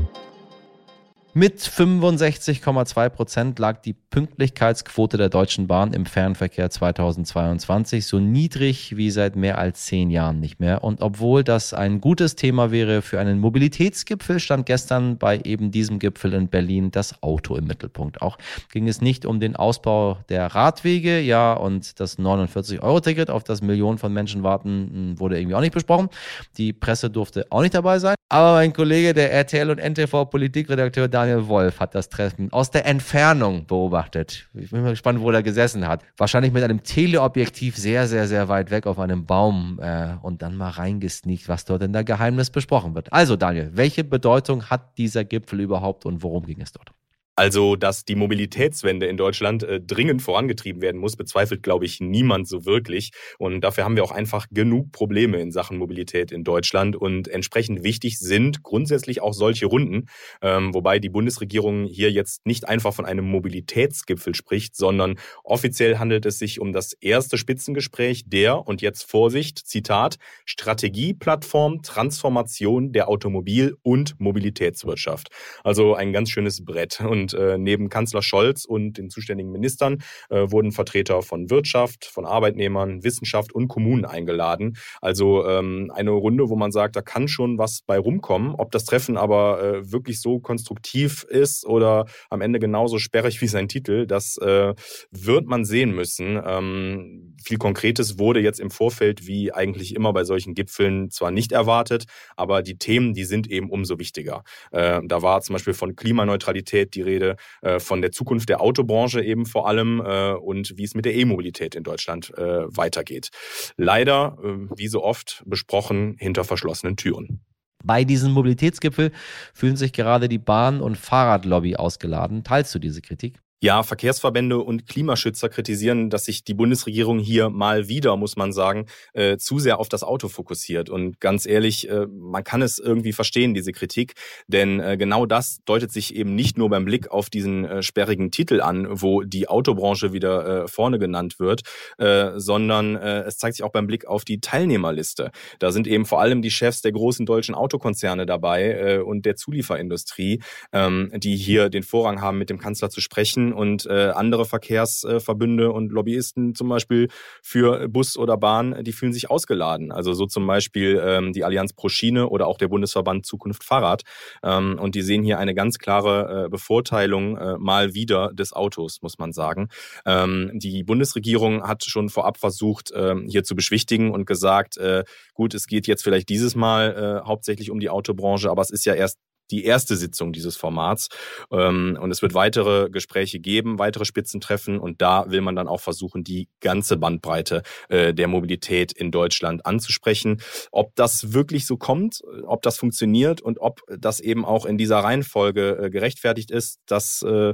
Mit 1.36 1.60
65,2 1.60 3.10
Prozent 3.10 3.58
lag 3.58 3.82
die 3.82 3.94
Pünktlichkeitsquote 3.94 5.18
der 5.18 5.30
Deutschen 5.30 5.66
Bahn 5.66 5.92
im 5.92 6.06
Fernverkehr 6.06 6.70
2022 6.70 8.06
so 8.06 8.20
niedrig 8.20 8.96
wie 8.98 9.10
seit 9.10 9.36
mehr 9.36 9.58
als 9.58 9.88
zehn 9.88 10.12
Jahren 10.12 10.40
nicht 10.40 10.60
mehr. 10.60 10.84
Und 10.84 11.02
obwohl 11.02 11.44
das 11.44 11.74
ein 11.74 12.02
gutes 12.02 12.36
Thema 12.36 12.70
wäre 12.70 13.02
für 13.02 13.20
einen 13.20 13.40
Mobilitätsgipfel, 13.40 14.40
stand 14.40 14.68
gestern 14.68 15.18
bei 15.18 15.40
eben 15.44 15.72
diesem 15.72 15.98
Gipfel 15.98 16.34
in 16.34 16.50
Berlin 16.50 16.92
das 16.92 17.24
Auto 17.24 17.56
im 17.56 17.66
Mittelpunkt. 17.66 18.22
Auch 18.22 18.38
ging 18.72 18.88
es 18.88 19.02
nicht 19.02 19.26
um 19.26 19.40
den 19.40 19.56
Ausbau 19.56 20.20
der 20.30 20.46
Radwege, 20.54 21.20
ja, 21.20 21.54
und 21.54 22.00
das 22.00 22.20
49-Euro-Ticket, 22.20 23.32
auf 23.32 23.44
das 23.44 23.64
Millionen 23.64 23.98
von 23.98 24.14
Menschen 24.14 24.44
warten, 24.44 25.16
wurde 25.18 25.40
irgendwie 25.40 25.56
auch 25.56 25.62
nicht 25.62 25.74
besprochen. 25.74 26.10
Die 26.58 26.74
Presse 26.74 27.10
durfte 27.10 27.48
auch 27.50 27.64
nicht 27.64 27.74
dabei 27.74 27.98
sein. 27.98 28.14
Aber 28.30 28.54
mein 28.54 28.74
Kollege, 28.74 29.14
der 29.14 29.32
RTL 29.32 29.70
und 29.70 29.80
NTV 29.80 30.26
Politikredakteur 30.26 31.08
Daniel 31.24 31.48
Wolf, 31.48 31.80
hat 31.80 31.96
das 31.96 32.10
Treffen 32.10 32.52
aus 32.52 32.70
der 32.70 32.86
Entfernung 32.86 33.66
beobachtet. 33.66 34.50
Ich 34.54 34.72
bin 34.72 34.82
mal 34.82 34.90
gespannt, 34.90 35.22
wo 35.22 35.32
er 35.32 35.42
gesessen 35.42 35.88
hat. 35.88 36.04
Wahrscheinlich 36.18 36.52
mit 36.52 36.64
einem 36.64 36.84
Teleobjektiv 36.84 37.78
sehr, 37.78 38.10
sehr, 38.10 38.28
sehr 38.28 38.50
weit 38.50 38.72
weg 38.72 38.88
auf 38.88 39.00
einem 39.00 39.26
Baum 39.26 39.80
äh, 39.82 40.16
und 40.22 40.42
dann 40.42 40.58
mal 40.58 40.72
reingesneakt, 40.72 41.48
was 41.48 41.64
dort 41.64 41.82
in 41.82 41.94
der 41.94 42.04
Geheimnis 42.04 42.50
besprochen 42.50 42.94
wird. 42.94 43.14
Also 43.14 43.38
Daniel, 43.38 43.72
welche 43.74 44.04
Bedeutung 44.04 44.70
hat 44.70 44.98
dieser 44.98 45.24
Gipfel 45.24 45.62
überhaupt 45.62 46.06
und 46.06 46.24
worum 46.24 46.46
ging 46.46 46.60
es 46.60 46.74
dort? 46.74 46.92
Also, 47.36 47.76
dass 47.76 48.06
die 48.06 48.16
Mobilitätswende 48.16 49.08
in 49.08 49.18
Deutschland 49.18 49.64
äh, 49.64 49.82
dringend 49.82 50.22
vorangetrieben 50.22 50.82
werden 50.82 51.02
muss, 51.02 51.16
bezweifelt, 51.16 51.64
glaube 51.64 51.86
ich, 51.86 52.00
niemand 52.00 52.48
so 52.48 52.66
wirklich. 52.66 53.12
Und 53.40 53.62
dafür 53.62 53.86
haben 53.86 53.96
wir 53.96 54.04
auch 54.04 54.12
einfach 54.12 54.46
genug 54.52 54.92
Probleme 54.92 55.40
in 55.40 55.52
Sachen 55.52 55.78
Mobilität 55.78 56.32
in 56.32 56.44
Deutschland. 56.44 56.96
Und 56.96 57.28
entsprechend 57.28 57.84
wichtig 57.84 58.20
sind 58.20 58.62
grundsätzlich 58.62 59.22
auch 59.22 59.34
solche 59.34 59.66
Runden, 59.66 60.10
ähm, 60.42 60.74
wobei 60.76 61.00
die 61.00 61.10
Bundesregierung 61.10 61.86
hier 61.86 62.12
jetzt 62.12 62.46
nicht 62.46 62.68
einfach 62.68 62.94
von 62.94 63.06
einem 63.06 63.26
Mobilitätsgipfel 63.26 64.36
spricht, 64.36 64.76
sondern 64.76 65.16
offiziell 65.44 65.98
handelt 65.98 66.26
es 66.28 66.38
sich 66.38 66.60
um 66.60 66.72
das 66.72 66.94
erste 66.94 67.38
Spitzengespräch 67.38 68.26
der, 68.28 68.68
und 68.68 68.82
jetzt 68.82 69.10
Vorsicht, 69.10 69.58
Zitat, 69.58 70.18
Strategieplattform 70.46 71.82
Transformation 71.82 72.92
der 72.92 73.08
Automobil- 73.10 73.76
und 73.82 74.20
Mobilitätswirtschaft. 74.20 75.30
Also 75.64 75.96
ein 75.96 76.14
ganz 76.14 76.30
schönes 76.30 76.64
Brett. 76.64 77.02
Und 77.02 77.23
und 77.24 77.34
äh, 77.34 77.58
neben 77.58 77.90
Kanzler 77.90 78.22
Scholz 78.22 78.66
und 78.66 78.98
den 78.98 79.10
zuständigen 79.10 79.52
Ministern 79.52 80.00
äh, 80.30 80.52
wurden 80.52 80.72
Vertreter 80.72 81.22
von 81.22 81.50
Wirtschaft, 81.50 82.06
von 82.06 82.26
Arbeitnehmern, 82.26 83.04
Wissenschaft 83.04 83.54
und 83.54 83.70
Kommunen 83.70 84.04
eingeladen. 84.06 84.76
Also 85.02 85.48
ähm, 85.48 85.92
eine 85.94 86.12
Runde, 86.12 86.50
wo 86.50 86.56
man 86.56 86.72
sagt, 86.72 86.96
da 86.96 87.02
kann 87.02 87.28
schon 87.28 87.58
was 87.58 87.82
bei 87.86 87.98
rumkommen. 87.98 88.56
Ob 88.56 88.72
das 88.72 88.84
Treffen 88.84 89.16
aber 89.16 89.64
äh, 89.64 89.92
wirklich 89.92 90.20
so 90.20 90.40
konstruktiv 90.40 91.24
ist 91.24 91.66
oder 91.66 92.06
am 92.30 92.42
Ende 92.42 92.60
genauso 92.60 93.00
sperrig 93.00 93.42
wie 93.42 93.48
sein 93.48 93.70
Titel, 93.70 94.06
das 94.06 94.38
äh, 94.38 94.74
wird 95.12 95.46
man 95.46 95.64
sehen 95.64 95.92
müssen. 95.92 96.42
Ähm, 96.46 97.36
viel 97.42 97.58
Konkretes 97.58 98.20
wurde 98.20 98.42
jetzt 98.42 98.60
im 98.60 98.70
Vorfeld, 98.70 99.28
wie 99.28 99.54
eigentlich 99.54 99.96
immer 99.96 100.12
bei 100.12 100.26
solchen 100.26 100.56
Gipfeln, 100.56 101.10
zwar 101.10 101.32
nicht 101.32 101.54
erwartet, 101.54 102.06
aber 102.36 102.62
die 102.62 102.78
Themen, 102.78 103.14
die 103.14 103.24
sind 103.24 103.50
eben 103.50 103.70
umso 103.70 103.98
wichtiger. 104.00 104.44
Äh, 104.72 105.02
da 105.06 105.22
war 105.22 105.42
zum 105.42 105.54
Beispiel 105.54 105.74
von 105.74 105.96
Klimaneutralität 105.96 106.96
die 106.96 107.02
Rede 107.02 107.13
Rede 107.14 107.36
äh, 107.62 107.80
von 107.80 108.02
der 108.02 108.12
Zukunft 108.12 108.50
der 108.50 108.62
Autobranche 108.62 109.22
eben 109.22 109.46
vor 109.46 109.68
allem 109.68 110.02
äh, 110.06 110.34
und 110.34 110.78
wie 110.78 110.84
es 110.84 110.96
mit 110.96 111.06
der 111.06 111.16
E-Mobilität 111.16 111.76
in 111.76 111.84
Deutschland 111.84 112.32
äh, 112.38 112.64
weitergeht. 112.68 113.30
Leider, 113.78 114.38
wie 114.76 114.88
so 114.88 115.04
oft 115.04 115.44
besprochen, 115.46 116.16
hinter 116.18 116.44
verschlossenen 116.44 116.96
Türen. 116.96 117.44
Bei 117.84 118.06
diesem 118.06 118.32
Mobilitätsgipfel 118.32 119.12
fühlen 119.54 119.76
sich 119.76 119.92
gerade 119.92 120.30
die 120.30 120.38
Bahn- 120.38 120.82
und 120.82 120.98
Fahrradlobby 120.98 121.76
ausgeladen. 121.76 122.44
Teilst 122.44 122.74
du 122.74 122.80
diese 122.80 123.02
Kritik? 123.02 123.43
Ja, 123.64 123.82
Verkehrsverbände 123.82 124.60
und 124.60 124.88
Klimaschützer 124.88 125.48
kritisieren, 125.48 126.10
dass 126.10 126.26
sich 126.26 126.44
die 126.44 126.54
Bundesregierung 126.54 127.18
hier 127.18 127.50
mal 127.50 127.88
wieder, 127.88 128.18
muss 128.18 128.36
man 128.36 128.52
sagen, 128.52 128.88
äh, 129.14 129.38
zu 129.38 129.58
sehr 129.58 129.80
auf 129.80 129.88
das 129.88 130.04
Auto 130.04 130.28
fokussiert. 130.28 130.90
Und 130.90 131.22
ganz 131.22 131.46
ehrlich, 131.46 131.90
äh, 131.90 132.06
man 132.08 132.44
kann 132.44 132.62
es 132.62 132.78
irgendwie 132.78 133.14
verstehen, 133.14 133.54
diese 133.54 133.72
Kritik. 133.72 134.16
Denn 134.48 134.82
äh, 134.82 134.98
genau 134.98 135.26
das 135.26 135.60
deutet 135.64 135.94
sich 135.94 136.14
eben 136.14 136.36
nicht 136.36 136.58
nur 136.58 136.70
beim 136.70 136.84
Blick 136.84 137.10
auf 137.10 137.30
diesen 137.30 137.64
äh, 137.64 137.84
sperrigen 137.84 138.32
Titel 138.32 138.60
an, 138.60 138.86
wo 138.90 139.22
die 139.22 139.48
Autobranche 139.48 140.12
wieder 140.12 140.64
äh, 140.64 140.68
vorne 140.68 141.00
genannt 141.00 141.40
wird, 141.40 141.62
äh, 142.00 142.32
sondern 142.36 142.98
es 142.98 143.38
zeigt 143.38 143.56
sich 143.56 143.64
auch 143.64 143.72
beim 143.72 143.88
Blick 143.88 144.06
auf 144.08 144.26
die 144.26 144.42
Teilnehmerliste. 144.42 145.32
Da 145.60 145.72
sind 145.72 145.88
eben 145.88 146.06
vor 146.06 146.20
allem 146.20 146.42
die 146.42 146.52
Chefs 146.52 146.82
der 146.82 146.92
großen 146.92 147.26
deutschen 147.26 147.56
Autokonzerne 147.56 148.26
dabei 148.26 149.02
und 149.04 149.26
der 149.26 149.38
Zulieferindustrie, 149.38 150.42
ähm, 150.74 151.12
die 151.16 151.38
hier 151.38 151.70
den 151.70 151.84
Vorrang 151.84 152.20
haben, 152.20 152.38
mit 152.38 152.50
dem 152.50 152.60
Kanzler 152.60 152.90
zu 152.90 153.00
sprechen 153.00 153.53
und 153.54 153.86
äh, 153.86 154.12
andere 154.14 154.46
Verkehrsverbünde 154.46 155.72
und 155.72 155.92
Lobbyisten 155.92 156.56
zum 156.56 156.70
Beispiel 156.70 157.10
für 157.42 157.88
Bus 157.88 158.18
oder 158.18 158.38
Bahn, 158.38 158.84
die 158.84 158.94
fühlen 158.94 159.14
sich 159.14 159.30
ausgeladen. 159.30 159.92
Also 159.92 160.14
so 160.14 160.26
zum 160.26 160.46
Beispiel 160.48 161.02
ähm, 161.04 161.34
die 161.34 161.44
Allianz 161.44 161.74
Pro 161.74 161.90
Schiene 161.90 162.30
oder 162.30 162.48
auch 162.48 162.58
der 162.58 162.68
Bundesverband 162.68 163.26
Zukunft 163.26 163.64
Fahrrad. 163.64 164.04
Ähm, 164.44 164.78
und 164.80 164.96
die 164.96 165.02
sehen 165.02 165.24
hier 165.24 165.40
eine 165.40 165.54
ganz 165.54 165.78
klare 165.80 166.46
äh, 166.46 166.50
Bevorteilung 166.50 167.38
äh, 167.38 167.58
mal 167.58 167.94
wieder 167.94 168.32
des 168.34 168.54
Autos, 168.54 169.02
muss 169.02 169.18
man 169.18 169.34
sagen. 169.34 169.70
Ähm, 170.06 170.52
die 170.54 170.84
Bundesregierung 170.84 171.64
hat 171.68 171.84
schon 171.84 172.10
vorab 172.10 172.38
versucht, 172.38 172.92
äh, 172.92 173.16
hier 173.28 173.44
zu 173.44 173.56
beschwichtigen 173.56 174.12
und 174.12 174.26
gesagt, 174.26 174.78
äh, 174.78 175.04
gut, 175.34 175.54
es 175.54 175.68
geht 175.68 175.88
jetzt 175.88 176.04
vielleicht 176.04 176.30
dieses 176.30 176.56
Mal 176.56 177.22
äh, 177.24 177.28
hauptsächlich 177.28 177.72
um 177.72 177.80
die 177.80 177.90
Autobranche, 177.90 178.50
aber 178.50 178.62
es 178.62 178.70
ist 178.70 178.86
ja 178.86 178.94
erst 178.94 179.20
die 179.52 179.66
erste 179.66 179.96
Sitzung 179.96 180.34
dieses 180.34 180.58
Formats. 180.58 181.10
Ähm, 181.52 181.98
und 182.02 182.12
es 182.12 182.22
wird 182.22 182.34
weitere 182.34 182.90
Gespräche 182.90 183.40
geben, 183.40 183.80
weitere 183.80 184.06
Spitzentreffen. 184.06 184.80
Und 184.80 185.02
da 185.02 185.30
will 185.30 185.42
man 185.42 185.56
dann 185.56 185.68
auch 185.68 185.82
versuchen, 185.82 186.24
die 186.24 186.48
ganze 186.60 186.98
Bandbreite 186.98 187.64
äh, 187.90 188.14
der 188.14 188.28
Mobilität 188.28 188.92
in 188.92 189.12
Deutschland 189.12 189.66
anzusprechen. 189.66 190.42
Ob 190.72 190.96
das 190.96 191.34
wirklich 191.34 191.66
so 191.66 191.78
kommt, 191.78 192.22
ob 192.46 192.62
das 192.62 192.78
funktioniert 192.78 193.42
und 193.42 193.60
ob 193.60 193.82
das 193.88 194.20
eben 194.20 194.46
auch 194.46 194.66
in 194.66 194.78
dieser 194.78 195.00
Reihenfolge 195.00 195.78
äh, 195.84 195.90
gerechtfertigt 195.90 196.52
ist, 196.52 196.80
das 196.86 197.22
äh, 197.24 197.54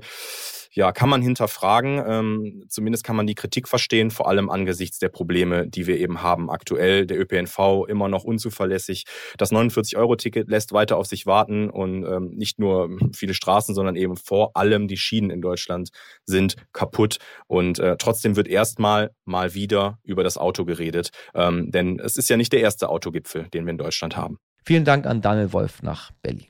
ja, 0.79 0.93
kann 0.93 1.09
man 1.09 1.21
hinterfragen. 1.21 2.01
Ähm, 2.07 2.63
zumindest 2.69 3.03
kann 3.03 3.17
man 3.17 3.27
die 3.27 3.35
Kritik 3.35 3.67
verstehen, 3.67 4.11
vor 4.11 4.29
allem 4.29 4.49
angesichts 4.49 4.97
der 4.97 5.09
Probleme, 5.09 5.67
die 5.67 5.87
wir 5.87 5.97
eben 5.97 6.23
haben 6.23 6.49
aktuell. 6.49 7.05
Der 7.05 7.19
ÖPNV 7.19 7.85
immer 7.89 8.07
noch 8.07 8.23
unzuverlässig. 8.23 9.03
Das 9.37 9.51
49-Euro-Ticket 9.51 10.47
lässt 10.47 10.71
weiter 10.71 10.95
auf 10.95 11.05
sich 11.05 11.25
warten 11.25 11.69
und 11.69 12.05
ähm, 12.05 12.31
nicht 12.33 12.59
nur 12.59 12.97
viele 13.13 13.33
Straßen, 13.33 13.75
sondern 13.75 13.97
eben 13.97 14.15
vor 14.15 14.55
allem 14.55 14.87
die 14.87 14.95
Schienen 14.95 15.31
in 15.31 15.41
Deutschland 15.41 15.89
sind 16.23 16.55
kaputt. 16.71 17.17
Und 17.47 17.79
äh, 17.79 17.97
trotzdem 17.97 18.37
wird 18.37 18.47
erstmal 18.47 19.11
mal 19.25 19.53
wieder 19.53 19.99
über 20.03 20.23
das 20.23 20.37
Auto 20.37 20.63
geredet. 20.63 21.09
Ähm, 21.35 21.71
denn 21.71 21.99
es 21.99 22.15
ist 22.15 22.29
ja 22.29 22.37
nicht 22.37 22.53
der 22.53 22.61
erste 22.61 22.87
Autogipfel, 22.87 23.49
den 23.49 23.65
wir 23.65 23.71
in 23.71 23.77
Deutschland 23.77 24.15
haben. 24.15 24.37
Vielen 24.63 24.85
Dank 24.85 25.05
an 25.05 25.19
Daniel 25.19 25.51
Wolf 25.51 25.83
nach 25.83 26.11
Berlin. 26.21 26.47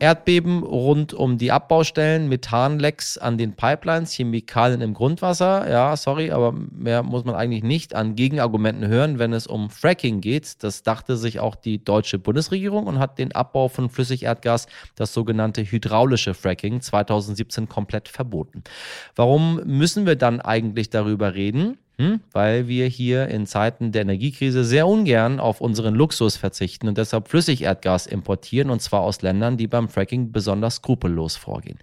Erdbeben 0.00 0.62
rund 0.62 1.12
um 1.12 1.36
die 1.36 1.52
Abbaustellen, 1.52 2.30
Methanlecks 2.30 3.18
an 3.18 3.36
den 3.36 3.54
Pipelines, 3.54 4.12
Chemikalien 4.12 4.80
im 4.80 4.94
Grundwasser. 4.94 5.70
Ja, 5.70 5.94
sorry, 5.94 6.30
aber 6.30 6.52
mehr 6.52 7.02
muss 7.02 7.24
man 7.24 7.34
eigentlich 7.34 7.62
nicht 7.62 7.94
an 7.94 8.16
Gegenargumenten 8.16 8.88
hören, 8.88 9.18
wenn 9.18 9.34
es 9.34 9.46
um 9.46 9.68
Fracking 9.68 10.22
geht. 10.22 10.64
Das 10.64 10.82
dachte 10.82 11.18
sich 11.18 11.38
auch 11.38 11.54
die 11.54 11.84
deutsche 11.84 12.18
Bundesregierung 12.18 12.86
und 12.86 12.98
hat 12.98 13.18
den 13.18 13.32
Abbau 13.32 13.68
von 13.68 13.90
Flüssigerdgas, 13.90 14.66
das 14.94 15.12
sogenannte 15.12 15.62
hydraulische 15.62 16.32
Fracking, 16.32 16.80
2017 16.80 17.68
komplett 17.68 18.08
verboten. 18.08 18.64
Warum 19.16 19.60
müssen 19.66 20.06
wir 20.06 20.16
dann 20.16 20.40
eigentlich 20.40 20.88
darüber 20.88 21.34
reden? 21.34 21.76
Hm? 22.00 22.20
Weil 22.32 22.66
wir 22.66 22.86
hier 22.86 23.28
in 23.28 23.44
Zeiten 23.44 23.92
der 23.92 24.00
Energiekrise 24.00 24.64
sehr 24.64 24.86
ungern 24.86 25.38
auf 25.38 25.60
unseren 25.60 25.94
Luxus 25.94 26.38
verzichten 26.38 26.88
und 26.88 26.96
deshalb 26.96 27.28
Flüssigerdgas 27.28 28.06
importieren 28.06 28.70
und 28.70 28.80
zwar 28.80 29.02
aus 29.02 29.20
Ländern, 29.20 29.58
die 29.58 29.66
beim 29.66 29.90
Fracking 29.90 30.32
besonders 30.32 30.76
skrupellos 30.76 31.36
vorgehen. 31.36 31.78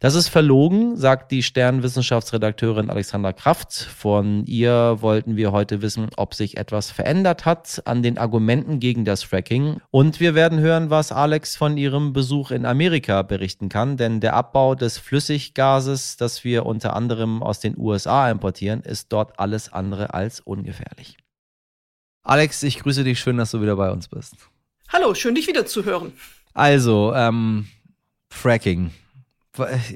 Das 0.00 0.14
ist 0.14 0.28
verlogen, 0.28 0.96
sagt 0.96 1.30
die 1.30 1.42
Sternwissenschaftsredakteurin 1.42 2.88
Alexandra 2.88 3.34
Kraft. 3.34 3.74
Von 3.74 4.46
ihr 4.46 4.96
wollten 5.00 5.36
wir 5.36 5.52
heute 5.52 5.82
wissen, 5.82 6.08
ob 6.16 6.32
sich 6.32 6.56
etwas 6.56 6.90
verändert 6.90 7.44
hat 7.44 7.82
an 7.84 8.02
den 8.02 8.16
Argumenten 8.16 8.80
gegen 8.80 9.04
das 9.04 9.22
Fracking. 9.22 9.76
Und 9.90 10.18
wir 10.18 10.34
werden 10.34 10.58
hören, 10.58 10.88
was 10.88 11.12
Alex 11.12 11.54
von 11.54 11.76
ihrem 11.76 12.14
Besuch 12.14 12.50
in 12.50 12.64
Amerika 12.64 13.20
berichten 13.20 13.68
kann, 13.68 13.98
denn 13.98 14.20
der 14.20 14.32
Abbau 14.36 14.74
des 14.74 14.96
Flüssiggases, 14.96 16.16
das 16.16 16.44
wir 16.44 16.64
unter 16.64 16.96
anderem 16.96 17.42
aus 17.42 17.60
den 17.60 17.76
USA 17.76 18.30
importieren, 18.30 18.80
ist 18.80 19.12
dort 19.12 19.38
alles 19.38 19.49
alles 19.50 19.72
andere 19.72 20.14
als 20.14 20.38
ungefährlich. 20.38 21.16
Alex, 22.22 22.62
ich 22.62 22.78
grüße 22.78 23.02
dich. 23.02 23.18
Schön, 23.18 23.36
dass 23.36 23.50
du 23.50 23.60
wieder 23.60 23.74
bei 23.74 23.90
uns 23.90 24.06
bist. 24.06 24.36
Hallo, 24.88 25.14
schön 25.14 25.34
dich 25.34 25.48
wieder 25.48 25.66
zu 25.66 25.84
hören. 25.84 26.12
Also, 26.54 27.12
ähm, 27.14 27.66
Fracking. 28.30 28.92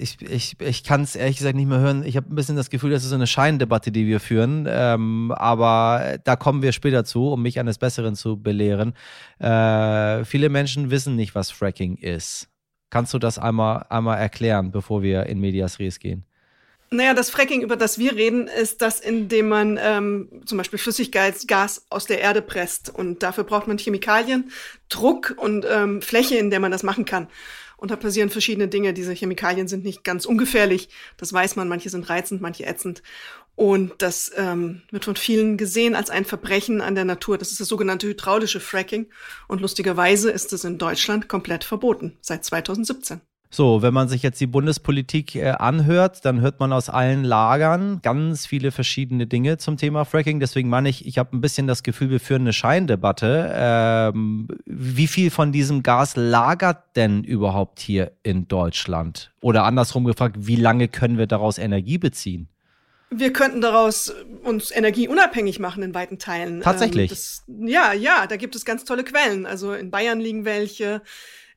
Ich, 0.00 0.20
ich, 0.20 0.60
ich 0.60 0.82
kann 0.82 1.02
es 1.02 1.14
ehrlich 1.14 1.36
gesagt 1.36 1.54
nicht 1.54 1.68
mehr 1.68 1.78
hören. 1.78 2.04
Ich 2.04 2.16
habe 2.16 2.28
ein 2.28 2.34
bisschen 2.34 2.56
das 2.56 2.68
Gefühl, 2.68 2.90
das 2.90 3.04
ist 3.04 3.10
so 3.10 3.14
eine 3.14 3.28
Scheindebatte, 3.28 3.92
die 3.92 4.08
wir 4.08 4.18
führen. 4.18 4.66
Ähm, 4.68 5.32
aber 5.36 6.18
da 6.24 6.34
kommen 6.34 6.60
wir 6.60 6.72
später 6.72 7.04
zu, 7.04 7.28
um 7.28 7.42
mich 7.42 7.60
eines 7.60 7.78
Besseren 7.78 8.16
zu 8.16 8.36
belehren. 8.36 8.94
Äh, 9.38 10.24
viele 10.24 10.48
Menschen 10.48 10.90
wissen 10.90 11.14
nicht, 11.14 11.36
was 11.36 11.52
Fracking 11.52 11.96
ist. 11.98 12.48
Kannst 12.90 13.14
du 13.14 13.20
das 13.20 13.38
einmal, 13.38 13.86
einmal 13.88 14.18
erklären, 14.18 14.72
bevor 14.72 15.02
wir 15.02 15.26
in 15.26 15.38
Medias 15.38 15.78
Res 15.78 16.00
gehen? 16.00 16.24
Naja, 16.94 17.12
das 17.12 17.30
Fracking, 17.30 17.62
über 17.62 17.76
das 17.76 17.98
wir 17.98 18.14
reden, 18.14 18.46
ist 18.46 18.80
das, 18.80 19.00
indem 19.00 19.48
man 19.48 19.78
ähm, 19.82 20.42
zum 20.46 20.58
Beispiel 20.58 20.78
Flüssiggas 20.78 21.86
aus 21.90 22.06
der 22.06 22.20
Erde 22.20 22.40
presst. 22.40 22.88
Und 22.94 23.22
dafür 23.22 23.44
braucht 23.44 23.66
man 23.66 23.78
Chemikalien, 23.78 24.52
Druck 24.88 25.34
und 25.36 25.66
ähm, 25.68 26.02
Fläche, 26.02 26.36
in 26.36 26.50
der 26.50 26.60
man 26.60 26.70
das 26.70 26.82
machen 26.82 27.04
kann. 27.04 27.28
Und 27.76 27.90
da 27.90 27.96
passieren 27.96 28.30
verschiedene 28.30 28.68
Dinge. 28.68 28.94
Diese 28.94 29.12
Chemikalien 29.12 29.68
sind 29.68 29.84
nicht 29.84 30.04
ganz 30.04 30.24
ungefährlich. 30.24 30.88
Das 31.16 31.32
weiß 31.32 31.56
man. 31.56 31.68
Manche 31.68 31.90
sind 31.90 32.08
reizend, 32.08 32.40
manche 32.40 32.64
ätzend. 32.64 33.02
Und 33.56 33.92
das 33.98 34.32
ähm, 34.36 34.82
wird 34.90 35.04
von 35.04 35.16
vielen 35.16 35.56
gesehen 35.56 35.94
als 35.94 36.10
ein 36.10 36.24
Verbrechen 36.24 36.80
an 36.80 36.94
der 36.94 37.04
Natur. 37.04 37.38
Das 37.38 37.50
ist 37.50 37.60
das 37.60 37.68
sogenannte 37.68 38.06
hydraulische 38.06 38.60
Fracking. 38.60 39.08
Und 39.48 39.60
lustigerweise 39.60 40.30
ist 40.30 40.52
es 40.52 40.64
in 40.64 40.78
Deutschland 40.78 41.28
komplett 41.28 41.64
verboten, 41.64 42.16
seit 42.20 42.44
2017. 42.44 43.20
So, 43.54 43.82
wenn 43.82 43.94
man 43.94 44.08
sich 44.08 44.24
jetzt 44.24 44.40
die 44.40 44.48
Bundespolitik 44.48 45.36
äh, 45.36 45.50
anhört, 45.50 46.24
dann 46.24 46.40
hört 46.40 46.58
man 46.58 46.72
aus 46.72 46.88
allen 46.88 47.22
Lagern 47.22 48.00
ganz 48.02 48.46
viele 48.46 48.72
verschiedene 48.72 49.28
Dinge 49.28 49.58
zum 49.58 49.76
Thema 49.76 50.04
Fracking. 50.04 50.40
Deswegen 50.40 50.68
meine 50.68 50.88
ich, 50.88 51.06
ich 51.06 51.18
habe 51.18 51.36
ein 51.36 51.40
bisschen 51.40 51.68
das 51.68 51.84
Gefühl, 51.84 52.10
wir 52.10 52.18
führen 52.18 52.42
eine 52.42 52.52
Scheindebatte. 52.52 53.52
Ähm, 53.54 54.48
wie 54.66 55.06
viel 55.06 55.30
von 55.30 55.52
diesem 55.52 55.84
Gas 55.84 56.16
lagert 56.16 56.96
denn 56.96 57.22
überhaupt 57.22 57.78
hier 57.78 58.10
in 58.24 58.48
Deutschland? 58.48 59.32
Oder 59.40 59.62
andersrum 59.62 60.04
gefragt, 60.04 60.34
wie 60.40 60.56
lange 60.56 60.88
können 60.88 61.16
wir 61.16 61.28
daraus 61.28 61.56
Energie 61.58 61.98
beziehen? 61.98 62.48
Wir 63.10 63.32
könnten 63.32 63.60
daraus 63.60 64.12
uns 64.42 64.74
energieunabhängig 64.74 65.60
machen 65.60 65.84
in 65.84 65.94
weiten 65.94 66.18
Teilen. 66.18 66.60
Tatsächlich. 66.60 67.12
Ähm, 67.12 67.16
das, 67.16 67.44
ja, 67.46 67.92
ja, 67.92 68.26
da 68.26 68.34
gibt 68.34 68.56
es 68.56 68.64
ganz 68.64 68.84
tolle 68.84 69.04
Quellen. 69.04 69.46
Also 69.46 69.74
in 69.74 69.92
Bayern 69.92 70.18
liegen 70.18 70.44
welche, 70.44 71.02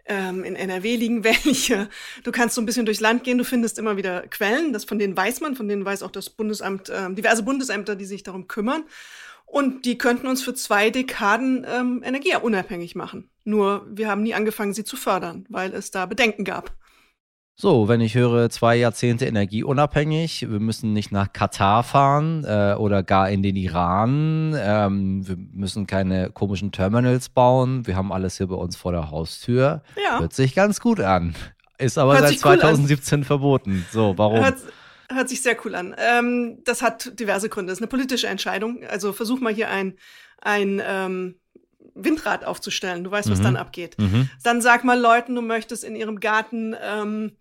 ähm, 0.08 0.44
in 0.44 0.56
NRW 0.56 0.96
liegen 0.96 1.24
welche. 1.24 1.90
Du 2.24 2.32
kannst 2.32 2.56
so 2.56 2.62
ein 2.62 2.66
bisschen 2.66 2.86
durchs 2.86 3.02
Land 3.02 3.24
gehen, 3.24 3.38
du 3.38 3.44
findest 3.44 3.80
immer 3.80 3.98
wieder 3.98 4.28
Quellen, 4.28 4.74
das 4.74 4.86
von 4.86 5.00
denen 5.00 5.16
weiß 5.16 5.42
man, 5.42 5.56
von 5.56 5.68
denen 5.68 5.86
weiß 5.86 6.04
auch 6.04 6.12
das 6.12 6.30
Bundesamt, 6.30 6.90
äh, 6.90 7.14
diverse 7.14 7.44
Bundesämter, 7.44 7.96
die 7.96 8.06
sich 8.06 8.24
darum 8.24 8.48
kümmern. 8.48 8.84
Und 9.46 9.86
die 9.86 9.98
könnten 9.98 10.28
uns 10.28 10.44
für 10.44 10.54
zwei 10.54 10.90
Dekaden 10.90 11.66
ähm, 11.68 12.04
energieunabhängig 12.04 12.96
machen. 12.96 13.30
Nur 13.46 13.88
wir 13.90 14.10
haben 14.10 14.24
nie 14.24 14.34
angefangen, 14.34 14.74
sie 14.74 14.84
zu 14.84 14.98
fördern, 14.98 15.46
weil 15.48 15.74
es 15.74 15.90
da 15.90 16.06
Bedenken 16.06 16.44
gab. 16.44 16.76
So, 17.60 17.88
wenn 17.88 18.02
ich 18.02 18.14
höre, 18.14 18.52
zwei 18.52 18.76
Jahrzehnte 18.76 19.26
energieunabhängig, 19.26 20.48
wir 20.48 20.60
müssen 20.60 20.94
nicht 20.94 21.12
nach 21.12 21.34
Katar 21.34 21.82
fahren 21.82 22.44
äh, 22.46 22.76
oder 22.78 23.02
gar 23.02 23.32
in 23.32 23.42
den 23.42 23.56
Iran, 23.56 24.56
ähm, 24.56 25.28
wir 25.28 25.38
müssen 25.54 25.88
keine 25.88 26.30
komischen 26.30 26.72
Terminals 26.72 27.30
bauen, 27.30 27.88
wir 27.88 27.96
haben 27.96 28.12
alles 28.12 28.38
hier 28.38 28.46
bei 28.46 28.56
uns 28.56 28.76
vor 28.76 28.92
der 28.92 29.10
Haustür. 29.10 29.82
Ja. 29.96 30.20
Hört 30.20 30.34
sich 30.34 30.54
ganz 30.54 30.80
gut 30.80 31.00
an. 31.00 31.34
Ist 31.80 31.98
aber 31.98 32.20
Hört 32.20 32.28
seit 32.28 32.38
2017 32.38 33.22
cool 33.22 33.26
verboten. 33.26 33.88
So, 33.92 34.16
warum? 34.18 34.38
Hört, 34.38 34.60
hört 35.12 35.28
sich 35.28 35.42
sehr 35.42 35.58
cool 35.66 35.74
an. 35.74 35.96
Ähm, 35.98 36.60
das 36.64 36.84
hat 36.84 37.20
diverse 37.20 37.50
Gründe. 37.50 37.72
Das 37.72 37.80
ist 37.80 37.82
eine 37.82 37.90
politische 37.90 38.28
Entscheidung. 38.28 38.84
Also 38.88 39.14
versuch 39.14 39.40
mal 39.40 39.52
hier 39.52 39.72
ein, 39.72 39.96
ein 40.44 40.80
ähm, 40.86 41.40
Windrad 41.98 42.46
aufzustellen. 42.46 43.04
Du 43.04 43.12
weißt, 43.12 43.30
was 43.30 43.40
mhm. 43.40 43.44
dann 43.44 43.56
abgeht. 43.58 43.98
Mhm. 43.98 44.30
Dann 44.44 44.62
sag 44.62 44.84
mal 44.84 45.00
Leuten, 45.00 45.36
du 45.36 45.42
möchtest 45.42 45.84
in 45.84 45.96
ihrem 45.96 46.20
Garten 46.20 46.76
ähm, 46.82 47.32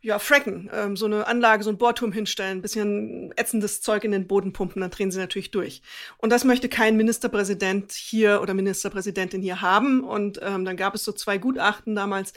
ja, 0.00 0.18
fracken, 0.18 0.70
ähm, 0.72 0.96
so 0.96 1.06
eine 1.06 1.26
Anlage, 1.26 1.64
so 1.64 1.70
ein 1.70 1.78
Bohrturm 1.78 2.12
hinstellen, 2.12 2.58
ein 2.58 2.62
bisschen 2.62 3.32
ätzendes 3.36 3.80
Zeug 3.80 4.04
in 4.04 4.12
den 4.12 4.28
Boden 4.28 4.52
pumpen, 4.52 4.80
dann 4.80 4.90
drehen 4.90 5.10
sie 5.10 5.18
natürlich 5.18 5.50
durch. 5.50 5.82
Und 6.18 6.30
das 6.30 6.44
möchte 6.44 6.68
kein 6.68 6.96
Ministerpräsident 6.96 7.92
hier 7.92 8.40
oder 8.40 8.54
Ministerpräsidentin 8.54 9.42
hier 9.42 9.60
haben. 9.60 10.04
Und 10.04 10.40
ähm, 10.42 10.64
dann 10.64 10.76
gab 10.76 10.94
es 10.94 11.04
so 11.04 11.12
zwei 11.12 11.38
Gutachten 11.38 11.96
damals, 11.96 12.32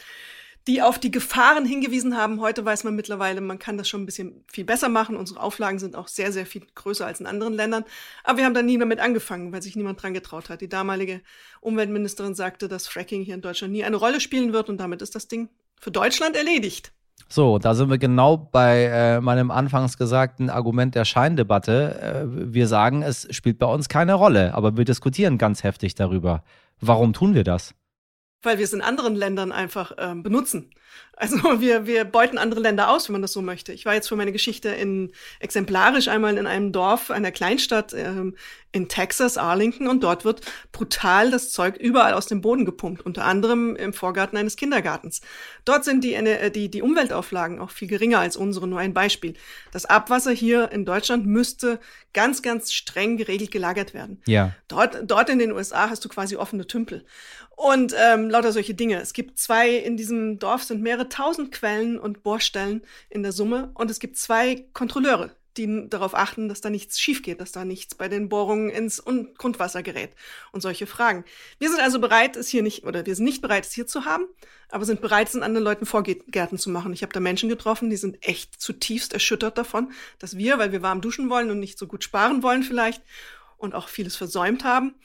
die 0.67 0.81
auf 0.81 0.99
die 0.99 1.11
Gefahren 1.11 1.65
hingewiesen 1.65 2.15
haben. 2.15 2.39
Heute 2.39 2.63
weiß 2.63 2.83
man 2.83 2.95
mittlerweile, 2.95 3.41
man 3.41 3.57
kann 3.57 3.77
das 3.77 3.89
schon 3.89 4.03
ein 4.03 4.05
bisschen 4.05 4.43
viel 4.51 4.63
besser 4.63 4.89
machen. 4.89 5.15
Unsere 5.15 5.39
Auflagen 5.39 5.79
sind 5.79 5.95
auch 5.95 6.07
sehr, 6.07 6.31
sehr 6.31 6.45
viel 6.45 6.63
größer 6.75 7.05
als 7.05 7.19
in 7.19 7.25
anderen 7.25 7.53
Ländern. 7.53 7.83
Aber 8.23 8.37
wir 8.37 8.45
haben 8.45 8.53
da 8.53 8.61
nie 8.61 8.77
damit 8.77 8.99
angefangen, 8.99 9.51
weil 9.51 9.61
sich 9.61 9.75
niemand 9.75 10.01
dran 10.01 10.13
getraut 10.13 10.49
hat. 10.49 10.61
Die 10.61 10.69
damalige 10.69 11.21
Umweltministerin 11.61 12.35
sagte, 12.35 12.67
dass 12.67 12.87
Fracking 12.87 13.23
hier 13.23 13.35
in 13.35 13.41
Deutschland 13.41 13.73
nie 13.73 13.83
eine 13.83 13.95
Rolle 13.95 14.19
spielen 14.19 14.53
wird 14.53 14.69
und 14.69 14.77
damit 14.77 15.01
ist 15.01 15.15
das 15.15 15.27
Ding 15.27 15.49
für 15.79 15.91
Deutschland 15.91 16.35
erledigt. 16.35 16.93
So, 17.27 17.59
da 17.59 17.73
sind 17.75 17.89
wir 17.89 17.97
genau 17.97 18.35
bei 18.37 18.85
äh, 18.85 19.21
meinem 19.21 19.51
anfangs 19.51 19.97
gesagten 19.97 20.49
Argument 20.49 20.95
der 20.95 21.05
Scheindebatte. 21.05 22.27
Äh, 22.27 22.53
wir 22.53 22.67
sagen, 22.67 23.03
es 23.03 23.27
spielt 23.33 23.57
bei 23.57 23.67
uns 23.67 23.89
keine 23.89 24.15
Rolle, 24.15 24.53
aber 24.53 24.75
wir 24.75 24.85
diskutieren 24.85 25.37
ganz 25.37 25.63
heftig 25.63 25.95
darüber. 25.95 26.43
Warum 26.81 27.13
tun 27.13 27.33
wir 27.33 27.43
das? 27.43 27.73
Weil 28.41 28.57
wir 28.57 28.65
es 28.65 28.73
in 28.73 28.81
anderen 28.81 29.15
Ländern 29.15 29.51
einfach 29.51 29.93
ähm, 29.97 30.23
benutzen. 30.23 30.71
Also 31.15 31.37
wir, 31.61 31.85
wir 31.85 32.05
beuten 32.05 32.37
andere 32.37 32.59
Länder 32.61 32.89
aus, 32.89 33.07
wenn 33.07 33.13
man 33.13 33.21
das 33.21 33.33
so 33.33 33.41
möchte. 33.41 33.73
Ich 33.73 33.85
war 33.85 33.93
jetzt 33.93 34.07
für 34.07 34.15
meine 34.15 34.31
Geschichte 34.31 34.69
in 34.69 35.11
exemplarisch 35.39 36.07
einmal 36.07 36.37
in 36.37 36.47
einem 36.47 36.71
Dorf, 36.71 37.11
einer 37.11 37.31
Kleinstadt 37.31 37.93
ähm, 37.93 38.35
in 38.71 38.87
Texas, 38.87 39.37
Arlington, 39.37 39.87
und 39.87 40.01
dort 40.01 40.23
wird 40.23 40.41
brutal 40.71 41.29
das 41.29 41.51
Zeug 41.51 41.75
überall 41.77 42.13
aus 42.13 42.25
dem 42.25 42.41
Boden 42.41 42.65
gepumpt, 42.65 43.05
unter 43.05 43.25
anderem 43.25 43.75
im 43.75 43.91
Vorgarten 43.93 44.37
eines 44.37 44.55
Kindergartens. 44.55 45.21
Dort 45.65 45.83
sind 45.83 46.03
die, 46.03 46.13
äh, 46.13 46.49
die, 46.49 46.71
die 46.71 46.81
Umweltauflagen 46.81 47.59
auch 47.59 47.69
viel 47.69 47.87
geringer 47.87 48.19
als 48.19 48.37
unsere. 48.37 48.67
Nur 48.67 48.79
ein 48.79 48.93
Beispiel. 48.93 49.35
Das 49.71 49.85
Abwasser 49.85 50.31
hier 50.31 50.71
in 50.71 50.85
Deutschland 50.85 51.25
müsste 51.25 51.79
ganz, 52.13 52.41
ganz 52.41 52.73
streng 52.73 53.17
geregelt 53.17 53.51
gelagert 53.51 53.93
werden. 53.93 54.21
Ja. 54.25 54.53
Dort, 54.67 54.99
dort 55.05 55.29
in 55.29 55.39
den 55.39 55.51
USA 55.51 55.89
hast 55.89 56.03
du 56.05 56.09
quasi 56.09 56.35
offene 56.35 56.65
Tümpel. 56.65 57.05
Und 57.61 57.93
ähm, 57.95 58.27
lauter 58.27 58.51
solche 58.51 58.73
Dinge. 58.73 58.99
Es 58.99 59.13
gibt 59.13 59.37
zwei, 59.37 59.69
in 59.69 59.95
diesem 59.95 60.39
Dorf 60.39 60.63
sind 60.63 60.81
mehrere 60.81 61.09
tausend 61.09 61.51
Quellen 61.51 61.99
und 61.99 62.23
Bohrstellen 62.23 62.81
in 63.07 63.21
der 63.21 63.33
Summe 63.33 63.69
und 63.75 63.91
es 63.91 63.99
gibt 63.99 64.17
zwei 64.17 64.65
Kontrolleure, 64.73 65.29
die 65.57 65.87
darauf 65.87 66.15
achten, 66.15 66.49
dass 66.49 66.61
da 66.61 66.71
nichts 66.71 66.99
schief 66.99 67.21
geht, 67.21 67.39
dass 67.39 67.51
da 67.51 67.63
nichts 67.63 67.93
bei 67.93 68.07
den 68.07 68.29
Bohrungen 68.29 68.71
ins 68.71 69.03
Grundwasser 69.37 69.83
gerät 69.83 70.09
und 70.51 70.61
solche 70.61 70.87
Fragen. 70.87 71.23
Wir 71.59 71.69
sind 71.69 71.81
also 71.81 71.99
bereit, 71.99 72.35
es 72.35 72.47
hier 72.47 72.63
nicht, 72.63 72.83
oder 72.83 73.05
wir 73.05 73.13
sind 73.13 73.25
nicht 73.25 73.43
bereit, 73.43 73.67
es 73.67 73.73
hier 73.73 73.85
zu 73.85 74.05
haben, 74.05 74.23
aber 74.69 74.85
sind 74.85 75.01
bereit, 75.01 75.27
es 75.27 75.35
in 75.35 75.43
anderen 75.43 75.63
Leuten 75.63 75.85
Vorgärten 75.85 76.57
zu 76.57 76.71
machen. 76.71 76.93
Ich 76.93 77.03
habe 77.03 77.13
da 77.13 77.19
Menschen 77.19 77.47
getroffen, 77.47 77.91
die 77.91 77.95
sind 77.95 78.27
echt 78.27 78.59
zutiefst 78.59 79.13
erschüttert 79.13 79.59
davon, 79.59 79.91
dass 80.17 80.35
wir, 80.35 80.57
weil 80.57 80.71
wir 80.71 80.81
warm 80.81 81.01
duschen 81.01 81.29
wollen 81.29 81.51
und 81.51 81.59
nicht 81.59 81.77
so 81.77 81.85
gut 81.85 82.03
sparen 82.03 82.41
wollen 82.41 82.63
vielleicht 82.63 83.03
und 83.57 83.75
auch 83.75 83.87
vieles 83.87 84.15
versäumt 84.15 84.63
haben, 84.63 84.95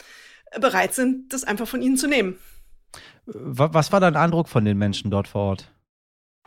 bereit 0.61 0.95
sind, 0.95 1.33
das 1.33 1.45
einfach 1.45 1.69
von 1.69 1.83
ihnen 1.83 1.97
zu 1.97 2.07
nehmen. 2.07 2.39
Was 3.27 3.93
war 3.93 4.01
dein 4.01 4.17
Eindruck 4.17 4.49
von 4.49 4.65
den 4.65 4.79
Menschen 4.79 5.11
dort 5.11 5.29
vor 5.29 5.43
Ort? 5.43 5.71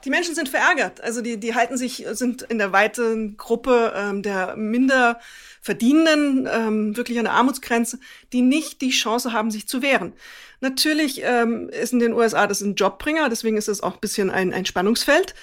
Die 0.06 0.10
Menschen 0.10 0.34
sind 0.34 0.48
verärgert. 0.48 1.02
Also 1.02 1.22
die, 1.22 1.40
die 1.40 1.56
halten 1.56 1.78
sich, 1.78 2.06
sind 2.12 2.42
in 2.44 2.58
der 2.58 2.72
weiten 2.72 3.36
Gruppe 3.36 3.94
ähm, 3.96 4.22
der 4.22 4.56
minder 4.56 5.20
Verdienenden, 5.62 6.48
ähm, 6.52 6.96
wirklich 6.96 7.18
an 7.20 7.26
der 7.26 7.34
Armutsgrenze, 7.34 8.00
die 8.32 8.42
nicht 8.42 8.82
die 8.82 8.92
Chance 8.92 9.34
haben, 9.34 9.52
sich 9.52 9.68
zu 9.68 9.82
wehren. 9.82 10.14
Natürlich 10.62 11.22
ähm, 11.24 11.70
ist 11.70 11.92
in 11.92 12.00
den 12.00 12.14
USA 12.14 12.48
das 12.48 12.62
ein 12.62 12.76
Jobbringer, 12.76 13.30
deswegen 13.30 13.58
ist 13.58 13.68
es 13.68 13.82
auch 13.82 13.96
ein 13.96 14.00
bisschen 14.00 14.30
ein, 14.30 14.54
ein 14.54 14.66
Spannungsfeld. 14.66 15.36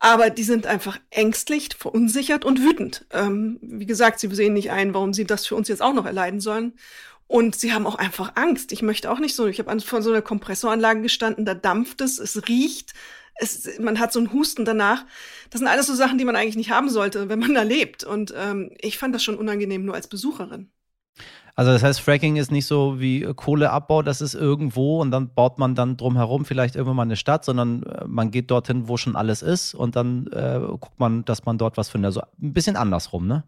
Aber 0.00 0.30
die 0.30 0.44
sind 0.44 0.64
einfach 0.66 0.98
ängstlich, 1.10 1.70
verunsichert 1.76 2.44
und 2.44 2.62
wütend. 2.62 3.04
Ähm, 3.12 3.58
wie 3.60 3.86
gesagt, 3.86 4.20
sie 4.20 4.32
sehen 4.32 4.54
nicht 4.54 4.70
ein, 4.70 4.94
warum 4.94 5.12
sie 5.12 5.24
das 5.24 5.44
für 5.44 5.56
uns 5.56 5.66
jetzt 5.66 5.82
auch 5.82 5.92
noch 5.92 6.06
erleiden 6.06 6.40
sollen. 6.40 6.74
Und 7.28 7.54
sie 7.54 7.72
haben 7.72 7.86
auch 7.86 7.94
einfach 7.94 8.32
Angst. 8.34 8.72
Ich 8.72 8.82
möchte 8.82 9.10
auch 9.10 9.20
nicht 9.20 9.36
so, 9.36 9.46
ich 9.46 9.58
habe 9.60 9.80
vor 9.80 10.02
so 10.02 10.10
einer 10.10 10.22
Kompressoranlage 10.22 11.02
gestanden, 11.02 11.44
da 11.44 11.54
dampft 11.54 12.00
es, 12.00 12.18
es 12.18 12.48
riecht, 12.48 12.94
es, 13.34 13.78
man 13.78 14.00
hat 14.00 14.12
so 14.12 14.18
einen 14.18 14.32
Husten 14.32 14.64
danach. 14.64 15.04
Das 15.50 15.60
sind 15.60 15.68
alles 15.68 15.86
so 15.86 15.94
Sachen, 15.94 16.18
die 16.18 16.24
man 16.24 16.36
eigentlich 16.36 16.56
nicht 16.56 16.70
haben 16.70 16.88
sollte, 16.88 17.28
wenn 17.28 17.38
man 17.38 17.54
da 17.54 17.62
lebt. 17.62 18.02
Und 18.02 18.34
ähm, 18.36 18.70
ich 18.78 18.98
fand 18.98 19.14
das 19.14 19.22
schon 19.22 19.36
unangenehm, 19.36 19.84
nur 19.84 19.94
als 19.94 20.08
Besucherin. 20.08 20.70
Also 21.54 21.72
das 21.72 21.82
heißt, 21.82 22.00
Fracking 22.00 22.36
ist 22.36 22.52
nicht 22.52 22.66
so 22.66 23.00
wie 23.00 23.22
Kohleabbau, 23.34 24.02
das 24.02 24.20
ist 24.20 24.34
irgendwo 24.34 25.00
und 25.00 25.10
dann 25.10 25.34
baut 25.34 25.58
man 25.58 25.74
dann 25.74 25.96
drumherum 25.96 26.44
vielleicht 26.44 26.76
irgendwann 26.76 26.96
mal 26.96 27.02
eine 27.02 27.16
Stadt, 27.16 27.44
sondern 27.44 27.82
äh, 27.82 28.04
man 28.06 28.30
geht 28.30 28.52
dorthin, 28.52 28.86
wo 28.86 28.96
schon 28.96 29.16
alles 29.16 29.42
ist 29.42 29.74
und 29.74 29.96
dann 29.96 30.28
äh, 30.28 30.60
guckt 30.60 31.00
man, 31.00 31.24
dass 31.24 31.46
man 31.46 31.58
dort 31.58 31.76
was 31.76 31.88
findet. 31.88 32.10
Also 32.10 32.20
ein 32.40 32.52
bisschen 32.52 32.76
andersrum, 32.76 33.26
ne? 33.26 33.42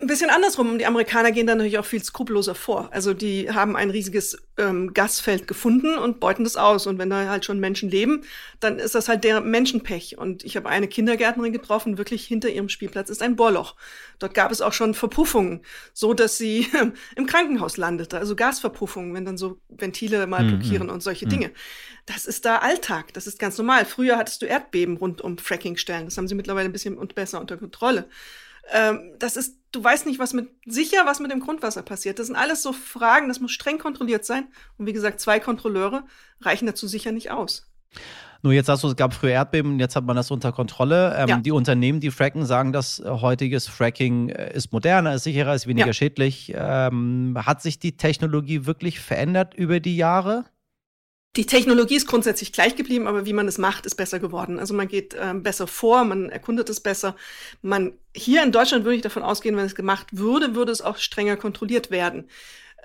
Ein 0.00 0.08
bisschen 0.08 0.28
andersrum. 0.28 0.76
Die 0.76 0.86
Amerikaner 0.86 1.30
gehen 1.30 1.46
dann 1.46 1.58
natürlich 1.58 1.78
auch 1.78 1.84
viel 1.84 2.02
skrupelloser 2.02 2.56
vor. 2.56 2.88
Also 2.92 3.14
die 3.14 3.52
haben 3.52 3.76
ein 3.76 3.90
riesiges 3.90 4.36
ähm, 4.58 4.92
Gasfeld 4.92 5.46
gefunden 5.46 5.96
und 5.96 6.18
beuten 6.18 6.42
das 6.42 6.56
aus. 6.56 6.88
Und 6.88 6.98
wenn 6.98 7.10
da 7.10 7.28
halt 7.28 7.44
schon 7.44 7.60
Menschen 7.60 7.90
leben, 7.90 8.22
dann 8.58 8.80
ist 8.80 8.96
das 8.96 9.08
halt 9.08 9.22
der 9.22 9.40
Menschenpech. 9.40 10.18
Und 10.18 10.42
ich 10.42 10.56
habe 10.56 10.68
eine 10.68 10.88
Kindergärtnerin 10.88 11.52
getroffen, 11.52 11.96
wirklich 11.96 12.26
hinter 12.26 12.48
ihrem 12.48 12.68
Spielplatz 12.68 13.08
ist 13.08 13.22
ein 13.22 13.36
Bohrloch. 13.36 13.76
Dort 14.18 14.34
gab 14.34 14.50
es 14.50 14.60
auch 14.60 14.72
schon 14.72 14.94
Verpuffungen, 14.94 15.60
so 15.92 16.12
dass 16.12 16.38
sie 16.38 16.66
im 17.14 17.26
Krankenhaus 17.26 17.76
landete. 17.76 18.18
Also 18.18 18.34
Gasverpuffungen, 18.34 19.14
wenn 19.14 19.24
dann 19.24 19.38
so 19.38 19.60
Ventile 19.68 20.26
mal 20.26 20.42
mhm, 20.42 20.58
blockieren 20.58 20.88
mhm. 20.88 20.94
und 20.94 21.04
solche 21.04 21.26
mhm. 21.26 21.30
Dinge. 21.30 21.50
Das 22.04 22.26
ist 22.26 22.44
da 22.44 22.58
Alltag. 22.58 23.14
Das 23.14 23.28
ist 23.28 23.38
ganz 23.38 23.56
normal. 23.58 23.84
Früher 23.84 24.16
hattest 24.16 24.42
du 24.42 24.46
Erdbeben 24.46 24.96
rund 24.96 25.20
um 25.20 25.38
Frackingstellen. 25.38 26.06
Das 26.06 26.18
haben 26.18 26.26
sie 26.26 26.34
mittlerweile 26.34 26.68
ein 26.68 26.72
bisschen 26.72 26.98
und 26.98 27.14
besser 27.14 27.40
unter 27.40 27.56
Kontrolle. 27.56 28.08
Ähm, 28.72 29.12
das 29.18 29.36
ist, 29.36 29.58
du 29.74 29.82
weißt 29.82 30.06
nicht, 30.06 30.18
was 30.18 30.32
mit 30.32 30.48
sicher, 30.66 31.04
was 31.04 31.20
mit 31.20 31.30
dem 31.30 31.40
Grundwasser 31.40 31.82
passiert. 31.82 32.18
Das 32.18 32.26
sind 32.26 32.36
alles 32.36 32.62
so 32.62 32.72
Fragen, 32.72 33.28
das 33.28 33.40
muss 33.40 33.52
streng 33.52 33.78
kontrolliert 33.78 34.24
sein. 34.24 34.48
Und 34.76 34.86
wie 34.86 34.92
gesagt, 34.92 35.20
zwei 35.20 35.40
Kontrolleure 35.40 36.04
reichen 36.40 36.66
dazu 36.66 36.86
sicher 36.86 37.12
nicht 37.12 37.30
aus. 37.30 37.70
Nur 38.42 38.52
jetzt 38.52 38.66
sagst 38.66 38.84
du, 38.84 38.88
es 38.88 38.96
gab 38.96 39.14
früher 39.14 39.30
Erdbeben, 39.30 39.80
jetzt 39.80 39.96
hat 39.96 40.04
man 40.04 40.16
das 40.16 40.30
unter 40.30 40.52
Kontrolle. 40.52 41.16
Ähm, 41.16 41.28
ja. 41.28 41.36
Die 41.38 41.50
Unternehmen, 41.50 42.00
die 42.00 42.10
fracken, 42.10 42.44
sagen, 42.44 42.74
dass 42.74 43.02
heutiges 43.02 43.66
Fracking 43.66 44.28
äh, 44.28 44.54
ist 44.54 44.70
moderner, 44.70 45.14
ist 45.14 45.24
sicherer, 45.24 45.54
ist 45.54 45.66
weniger 45.66 45.86
ja. 45.86 45.92
schädlich. 45.94 46.52
Ähm, 46.54 47.38
hat 47.38 47.62
sich 47.62 47.78
die 47.78 47.96
Technologie 47.96 48.66
wirklich 48.66 49.00
verändert 49.00 49.54
über 49.54 49.80
die 49.80 49.96
Jahre? 49.96 50.44
Die 51.36 51.46
Technologie 51.46 51.96
ist 51.96 52.06
grundsätzlich 52.06 52.52
gleich 52.52 52.76
geblieben, 52.76 53.08
aber 53.08 53.26
wie 53.26 53.32
man 53.32 53.48
es 53.48 53.58
macht, 53.58 53.86
ist 53.86 53.96
besser 53.96 54.20
geworden. 54.20 54.60
Also 54.60 54.72
man 54.72 54.86
geht 54.86 55.16
ähm, 55.18 55.42
besser 55.42 55.66
vor, 55.66 56.04
man 56.04 56.30
erkundet 56.30 56.68
es 56.70 56.78
besser. 56.78 57.16
Man 57.60 57.94
hier 58.14 58.44
in 58.44 58.52
Deutschland 58.52 58.84
würde 58.84 58.96
ich 58.96 59.02
davon 59.02 59.24
ausgehen, 59.24 59.56
wenn 59.56 59.64
es 59.64 59.74
gemacht 59.74 60.06
würde, 60.12 60.54
würde 60.54 60.70
es 60.70 60.80
auch 60.80 60.96
strenger 60.96 61.36
kontrolliert 61.36 61.90
werden. 61.90 62.28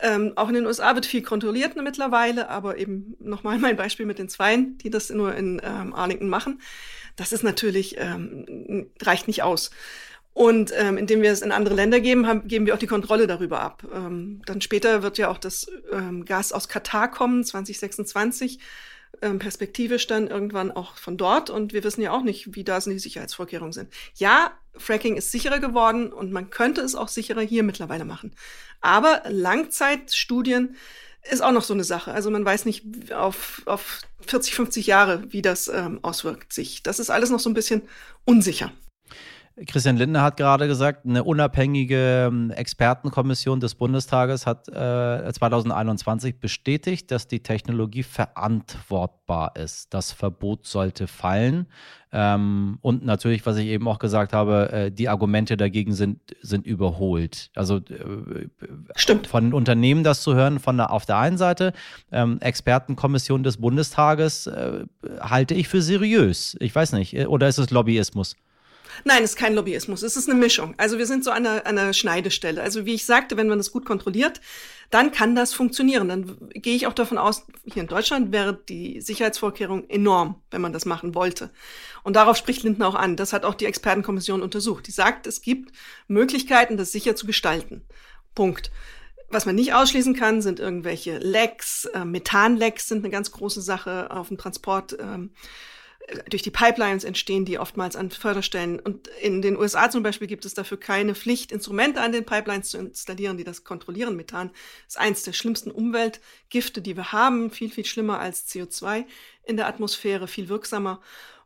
Ähm, 0.01 0.33
auch 0.35 0.47
in 0.47 0.55
den 0.55 0.65
USA 0.65 0.95
wird 0.95 1.05
viel 1.05 1.21
kontrolliert 1.21 1.75
mittlerweile, 1.75 2.49
aber 2.49 2.77
eben 2.77 3.15
nochmal 3.19 3.59
mein 3.59 3.75
Beispiel 3.75 4.07
mit 4.07 4.17
den 4.17 4.29
Zweien, 4.29 4.77
die 4.79 4.89
das 4.89 5.11
nur 5.11 5.35
in 5.35 5.61
ähm, 5.63 5.93
Arlington 5.93 6.29
machen. 6.29 6.61
Das 7.17 7.31
ist 7.33 7.43
natürlich 7.43 7.97
ähm, 7.99 8.89
reicht 9.01 9.27
nicht 9.27 9.43
aus. 9.43 9.69
Und 10.39 10.71
ähm, 10.73 10.97
indem 10.97 11.21
wir 11.21 11.33
es 11.33 11.41
in 11.41 11.51
andere 11.51 11.75
Länder 11.75 11.99
geben, 11.99 12.25
haben, 12.25 12.47
geben 12.47 12.65
wir 12.65 12.73
auch 12.73 12.79
die 12.79 12.87
Kontrolle 12.87 13.27
darüber 13.27 13.59
ab. 13.59 13.83
Ähm, 13.93 14.41
dann 14.45 14.61
später 14.61 15.03
wird 15.03 15.17
ja 15.17 15.27
auch 15.27 15.37
das 15.37 15.69
ähm, 15.91 16.23
Gas 16.23 16.53
aus 16.53 16.69
Katar 16.69 17.11
kommen, 17.11 17.43
2026. 17.43 18.57
Ähm, 19.21 19.39
perspektivisch 19.39 20.07
dann 20.07 20.29
irgendwann 20.29 20.71
auch 20.71 20.95
von 20.95 21.17
dort. 21.17 21.49
Und 21.49 21.73
wir 21.73 21.83
wissen 21.83 22.01
ja 22.01 22.13
auch 22.13 22.21
nicht, 22.21 22.55
wie 22.55 22.63
da 22.63 22.79
die 22.79 22.99
Sicherheitsvorkehrungen 22.99 23.73
sind. 23.73 23.89
Ja, 24.15 24.53
Fracking 24.77 25.17
ist 25.17 25.33
sicherer 25.33 25.59
geworden 25.59 26.13
und 26.13 26.31
man 26.31 26.49
könnte 26.49 26.79
es 26.79 26.95
auch 26.95 27.09
sicherer 27.09 27.41
hier 27.41 27.63
mittlerweile 27.63 28.05
machen. 28.05 28.33
Aber 28.79 29.23
Langzeitstudien 29.27 30.77
ist 31.29 31.41
auch 31.41 31.51
noch 31.51 31.63
so 31.63 31.73
eine 31.73 31.83
Sache. 31.83 32.13
Also 32.13 32.31
man 32.31 32.45
weiß 32.45 32.63
nicht 32.63 33.11
auf, 33.11 33.61
auf 33.65 34.03
40, 34.21 34.55
50 34.55 34.87
Jahre, 34.87 35.33
wie 35.33 35.41
das 35.41 35.67
ähm, 35.67 35.99
auswirkt 36.01 36.53
sich. 36.53 36.81
Das 36.81 36.97
ist 36.97 37.09
alles 37.09 37.29
noch 37.29 37.41
so 37.41 37.49
ein 37.49 37.55
bisschen 37.55 37.81
unsicher. 38.23 38.71
Christian 39.67 39.97
Lindner 39.97 40.21
hat 40.21 40.37
gerade 40.37 40.67
gesagt, 40.67 41.05
eine 41.05 41.23
unabhängige 41.23 42.27
ähm, 42.27 42.51
Expertenkommission 42.51 43.59
des 43.59 43.75
Bundestages 43.75 44.45
hat 44.45 44.67
äh, 44.69 45.31
2021 45.31 46.39
bestätigt, 46.39 47.11
dass 47.11 47.27
die 47.27 47.41
Technologie 47.41 48.03
verantwortbar 48.03 49.55
ist. 49.55 49.93
Das 49.93 50.11
Verbot 50.11 50.65
sollte 50.65 51.07
fallen. 51.07 51.67
Ähm, 52.11 52.79
und 52.81 53.05
natürlich, 53.05 53.45
was 53.45 53.57
ich 53.57 53.67
eben 53.67 53.87
auch 53.87 53.99
gesagt 53.99 54.33
habe, 54.33 54.71
äh, 54.71 54.91
die 54.91 55.09
Argumente 55.09 55.57
dagegen 55.57 55.93
sind, 55.93 56.19
sind 56.41 56.65
überholt. 56.65 57.51
Also 57.55 57.77
äh, 57.77 58.47
Stimmt. 58.95 59.27
von 59.27 59.53
Unternehmen 59.53 60.03
das 60.03 60.21
zu 60.21 60.35
hören, 60.35 60.59
von 60.59 60.77
der, 60.77 60.91
auf 60.91 61.05
der 61.05 61.17
einen 61.17 61.37
Seite, 61.37 61.73
ähm, 62.11 62.39
Expertenkommission 62.39 63.43
des 63.43 63.57
Bundestages 63.57 64.47
äh, 64.47 64.85
halte 65.19 65.53
ich 65.53 65.67
für 65.67 65.81
seriös. 65.81 66.55
Ich 66.59 66.73
weiß 66.73 66.93
nicht. 66.93 67.15
Äh, 67.15 67.25
oder 67.25 67.47
ist 67.47 67.59
es 67.59 67.69
Lobbyismus? 67.69 68.35
Nein, 69.03 69.23
es 69.23 69.31
ist 69.31 69.35
kein 69.37 69.55
Lobbyismus, 69.55 70.03
es 70.03 70.17
ist 70.17 70.29
eine 70.29 70.39
Mischung. 70.39 70.73
Also 70.77 70.97
wir 70.97 71.05
sind 71.05 71.23
so 71.23 71.31
an 71.31 71.45
einer, 71.45 71.65
einer 71.65 71.93
Schneidestelle. 71.93 72.61
Also 72.61 72.85
wie 72.85 72.95
ich 72.95 73.05
sagte, 73.05 73.37
wenn 73.37 73.47
man 73.47 73.57
das 73.57 73.71
gut 73.71 73.85
kontrolliert, 73.85 74.41
dann 74.89 75.11
kann 75.11 75.35
das 75.35 75.53
funktionieren. 75.53 76.09
Dann 76.09 76.49
gehe 76.53 76.75
ich 76.75 76.87
auch 76.87 76.93
davon 76.93 77.17
aus, 77.17 77.45
hier 77.65 77.81
in 77.81 77.87
Deutschland 77.87 78.31
wäre 78.31 78.59
die 78.67 79.01
Sicherheitsvorkehrung 79.01 79.89
enorm, 79.89 80.41
wenn 80.51 80.61
man 80.61 80.73
das 80.73 80.85
machen 80.85 81.15
wollte. 81.15 81.51
Und 82.03 82.15
darauf 82.15 82.37
spricht 82.37 82.63
Lindner 82.63 82.87
auch 82.87 82.95
an. 82.95 83.15
Das 83.15 83.33
hat 83.33 83.45
auch 83.45 83.55
die 83.55 83.65
Expertenkommission 83.65 84.41
untersucht. 84.41 84.87
Die 84.87 84.91
sagt, 84.91 85.27
es 85.27 85.41
gibt 85.41 85.71
Möglichkeiten, 86.07 86.77
das 86.77 86.91
sicher 86.91 87.15
zu 87.15 87.27
gestalten. 87.27 87.83
Punkt. 88.35 88.71
Was 89.31 89.45
man 89.45 89.53
nicht 89.53 89.73
ausschließen 89.75 90.15
kann, 90.15 90.41
sind 90.41 90.59
irgendwelche 90.59 91.19
Lecks. 91.19 91.85
Äh, 91.85 92.03
Methanlecks 92.03 92.87
sind 92.87 92.99
eine 92.99 93.11
ganz 93.11 93.31
große 93.31 93.61
Sache 93.61 94.09
auf 94.09 94.29
dem 94.29 94.39
Transport. 94.39 94.97
Ähm, 94.99 95.31
durch 96.29 96.41
die 96.41 96.51
Pipelines 96.51 97.03
entstehen 97.03 97.45
die 97.45 97.59
oftmals 97.59 97.95
an 97.95 98.09
Förderstellen. 98.11 98.79
Und 98.79 99.07
in 99.21 99.41
den 99.41 99.57
USA 99.57 99.89
zum 99.89 100.03
Beispiel 100.03 100.27
gibt 100.27 100.45
es 100.45 100.53
dafür 100.53 100.79
keine 100.79 101.15
Pflicht, 101.15 101.51
Instrumente 101.51 102.01
an 102.01 102.11
den 102.11 102.25
Pipelines 102.25 102.69
zu 102.69 102.77
installieren, 102.77 103.37
die 103.37 103.43
das 103.43 103.63
kontrollieren. 103.63 104.15
Methan 104.15 104.51
ist 104.87 104.97
eins 104.97 105.23
der 105.23 105.33
schlimmsten 105.33 105.71
Umweltgifte, 105.71 106.81
die 106.81 106.95
wir 106.95 107.11
haben, 107.11 107.51
viel, 107.51 107.69
viel 107.69 107.85
schlimmer 107.85 108.19
als 108.19 108.47
CO2 108.47 109.05
in 109.43 109.57
der 109.57 109.67
Atmosphäre, 109.67 110.27
viel 110.27 110.49
wirksamer. 110.49 111.01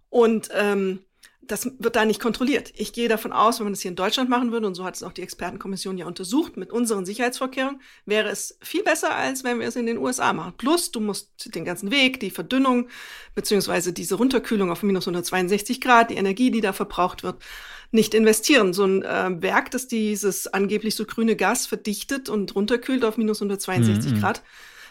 Und 0.09 0.49
ähm, 0.53 1.03
das 1.47 1.71
wird 1.79 1.95
da 1.95 2.05
nicht 2.05 2.19
kontrolliert. 2.19 2.71
Ich 2.75 2.93
gehe 2.93 3.07
davon 3.07 3.31
aus, 3.31 3.59
wenn 3.59 3.65
man 3.65 3.73
das 3.73 3.81
hier 3.81 3.89
in 3.89 3.95
Deutschland 3.95 4.29
machen 4.29 4.51
würde, 4.51 4.67
und 4.67 4.75
so 4.75 4.85
hat 4.85 4.95
es 4.95 5.03
auch 5.03 5.11
die 5.11 5.21
Expertenkommission 5.21 5.97
ja 5.97 6.05
untersucht, 6.05 6.57
mit 6.57 6.71
unseren 6.71 7.05
Sicherheitsvorkehrungen, 7.05 7.81
wäre 8.05 8.29
es 8.29 8.57
viel 8.61 8.83
besser, 8.83 9.15
als 9.15 9.43
wenn 9.43 9.59
wir 9.59 9.67
es 9.67 9.75
in 9.75 9.85
den 9.85 9.97
USA 9.97 10.33
machen. 10.33 10.53
Plus, 10.57 10.91
du 10.91 10.99
musst 10.99 11.53
den 11.55 11.65
ganzen 11.65 11.91
Weg, 11.91 12.19
die 12.19 12.31
Verdünnung, 12.31 12.87
beziehungsweise 13.35 13.93
diese 13.93 14.15
Runterkühlung 14.15 14.71
auf 14.71 14.83
minus 14.83 15.07
162 15.07 15.81
Grad, 15.81 16.09
die 16.09 16.15
Energie, 16.15 16.51
die 16.51 16.61
da 16.61 16.73
verbraucht 16.73 17.23
wird, 17.23 17.43
nicht 17.91 18.13
investieren. 18.13 18.73
So 18.73 18.85
ein 18.85 19.03
äh, 19.03 19.41
Werk, 19.41 19.71
das 19.71 19.87
dieses 19.87 20.47
angeblich 20.47 20.95
so 20.95 21.05
grüne 21.05 21.35
Gas 21.35 21.65
verdichtet 21.65 22.29
und 22.29 22.55
runterkühlt 22.55 23.05
auf 23.05 23.17
minus 23.17 23.41
162 23.41 24.13
mhm. 24.13 24.19
Grad, 24.19 24.43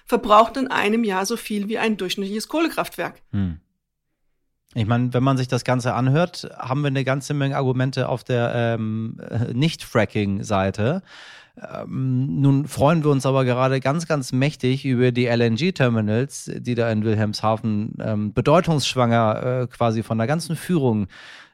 verbraucht 0.05 0.57
in 0.57 0.69
einem 0.69 1.05
Jahr 1.05 1.27
so 1.27 1.37
viel 1.37 1.69
wie 1.69 1.79
ein 1.79 1.97
durchschnittliches 1.97 2.49
Kohlekraftwerk. 2.49 3.23
Mhm. 3.33 3.61
Ich 4.74 4.87
meine, 4.87 5.12
wenn 5.12 5.22
man 5.22 5.37
sich 5.37 5.48
das 5.48 5.64
Ganze 5.64 5.94
anhört, 5.94 6.48
haben 6.58 6.80
wir 6.80 6.88
eine 6.88 7.04
ganze 7.04 7.35
Menge 7.35 7.56
Argumente 7.56 8.08
auf 8.08 8.24
der 8.24 8.52
ähm, 8.54 9.18
Nicht-Fracking-Seite. 9.52 11.02
Ähm, 11.57 12.41
nun 12.41 12.67
freuen 12.67 13.05
wir 13.05 13.11
uns 13.11 13.27
aber 13.27 13.45
gerade 13.45 13.81
ganz, 13.81 14.07
ganz 14.07 14.33
mächtig 14.33 14.85
über 14.85 15.12
die 15.12 15.27
LNG-Terminals, 15.27 16.51
die 16.57 16.75
da 16.75 16.91
in 16.91 17.05
Wilhelmshaven 17.05 17.95
ähm, 18.01 18.33
bedeutungsschwanger 18.33 19.62
äh, 19.62 19.67
quasi 19.67 20.03
von 20.03 20.19
der 20.19 20.27
ganzen 20.27 20.57
Führung 20.57 21.09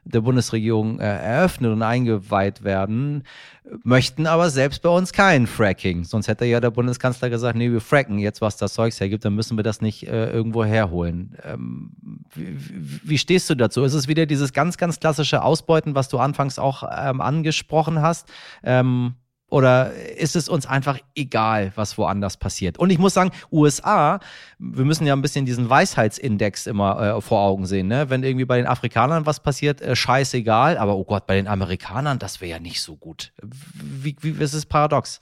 der 0.05 0.21
Bundesregierung 0.21 0.99
äh, 0.99 1.03
eröffnet 1.03 1.71
und 1.71 1.83
eingeweiht 1.83 2.63
werden, 2.63 3.23
möchten 3.83 4.25
aber 4.25 4.49
selbst 4.49 4.81
bei 4.81 4.89
uns 4.89 5.13
kein 5.13 5.45
Fracking. 5.45 6.03
Sonst 6.03 6.27
hätte 6.27 6.45
ja 6.45 6.59
der 6.59 6.71
Bundeskanzler 6.71 7.29
gesagt, 7.29 7.57
nee, 7.57 7.71
wir 7.71 7.81
fracken 7.81 8.17
jetzt, 8.17 8.41
was 8.41 8.57
das 8.57 8.73
Zeugs 8.73 8.99
hergibt, 8.99 9.25
dann 9.25 9.35
müssen 9.35 9.57
wir 9.57 9.63
das 9.63 9.81
nicht 9.81 10.07
äh, 10.07 10.31
irgendwo 10.31 10.63
herholen. 10.65 11.37
Ähm, 11.43 11.91
wie, 12.33 12.57
wie, 13.03 13.17
stehst 13.17 13.49
du 13.49 13.55
dazu? 13.55 13.83
Ist 13.83 13.93
es 13.93 14.07
wieder 14.07 14.25
dieses 14.25 14.53
ganz, 14.53 14.77
ganz 14.77 14.99
klassische 14.99 15.43
Ausbeuten, 15.43 15.93
was 15.93 16.09
du 16.09 16.17
anfangs 16.17 16.57
auch 16.57 16.83
ähm, 16.83 17.21
angesprochen 17.21 18.01
hast? 18.01 18.29
Ähm, 18.63 19.15
Oder 19.49 19.93
ist 19.93 20.35
es 20.35 20.47
uns 20.47 20.65
einfach 20.65 20.99
egal, 21.15 21.71
was 21.75 21.97
woanders 21.97 22.37
passiert? 22.37 22.77
Und 22.77 22.91
ich 22.91 22.99
muss 22.99 23.13
sagen, 23.13 23.31
USA, 23.51 24.19
wir 24.59 24.85
müssen 24.85 25.07
ja 25.07 25.13
ein 25.13 25.21
bisschen 25.21 25.45
diesen 25.45 25.69
Weisheitsindex 25.69 26.67
immer 26.67 27.17
äh, 27.17 27.21
vor 27.21 27.41
Augen 27.41 27.65
sehen. 27.65 27.87
Ne? 27.87 28.09
Wenn 28.09 28.23
irgendwie 28.23 28.45
bei 28.45 28.57
den 28.57 28.67
Afrikanern 28.67 29.25
was 29.25 29.39
passiert, 29.41 29.81
äh, 29.81 29.95
scheißegal. 29.95 30.77
Aber 30.77 30.95
oh 30.95 31.03
Gott, 31.03 31.25
bei 31.25 31.35
den 31.35 31.47
Amerikanern, 31.47 32.19
das 32.19 32.41
wäre 32.41 32.51
ja 32.51 32.59
nicht 32.59 32.81
so 32.81 32.95
gut. 32.95 33.31
Wie, 33.41 34.15
wie 34.21 34.43
ist 34.43 34.53
es 34.53 34.65
paradox? 34.65 35.21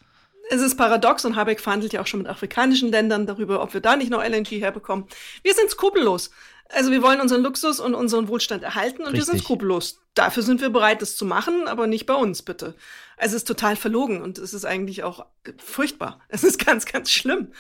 Es 0.50 0.62
ist 0.62 0.78
paradox 0.78 1.26
und 1.26 1.36
Habeck 1.36 1.60
verhandelt 1.60 1.92
ja 1.94 2.02
auch 2.02 2.08
schon 2.08 2.22
mit 2.22 2.30
afrikanischen 2.30 2.90
Ländern 2.90 3.26
darüber, 3.26 3.62
ob 3.62 3.74
wir 3.74 3.82
da 3.82 3.98
nicht 3.98 4.10
noch 4.10 4.24
LNG 4.24 4.62
herbekommen. 4.62 5.06
Wir 5.44 5.54
sind 5.54 5.70
skrupellos. 5.70 6.32
Also 6.70 6.92
wir 6.92 7.02
wollen 7.02 7.22
unseren 7.22 7.42
Luxus 7.44 7.80
und 7.80 7.96
unseren 7.96 8.28
Wohlstand 8.28 8.64
erhalten 8.64 9.04
und 9.04 9.10
Richtig. 9.10 9.20
wir 9.20 9.26
sind 9.26 9.44
skrupellos. 9.44 10.02
Dafür 10.14 10.44
sind 10.44 10.62
wir 10.62 10.70
bereit, 10.70 11.02
das 11.02 11.16
zu 11.16 11.26
machen, 11.26 11.68
aber 11.68 11.88
nicht 11.88 12.06
bei 12.06 12.16
uns, 12.16 12.42
bitte. 12.42 12.76
Also 13.16 13.36
es 13.36 13.44
ist 13.44 13.48
total 13.48 13.76
verlogen 13.76 14.22
und 14.22 14.38
es 14.38 14.54
ist 14.54 14.66
eigentlich 14.66 15.04
auch 15.04 15.26
furchtbar. 15.58 16.20
Es 16.30 16.44
ist 16.44 16.64
ganz, 16.64 16.86
ganz 16.86 17.12
schlimm, 17.12 17.54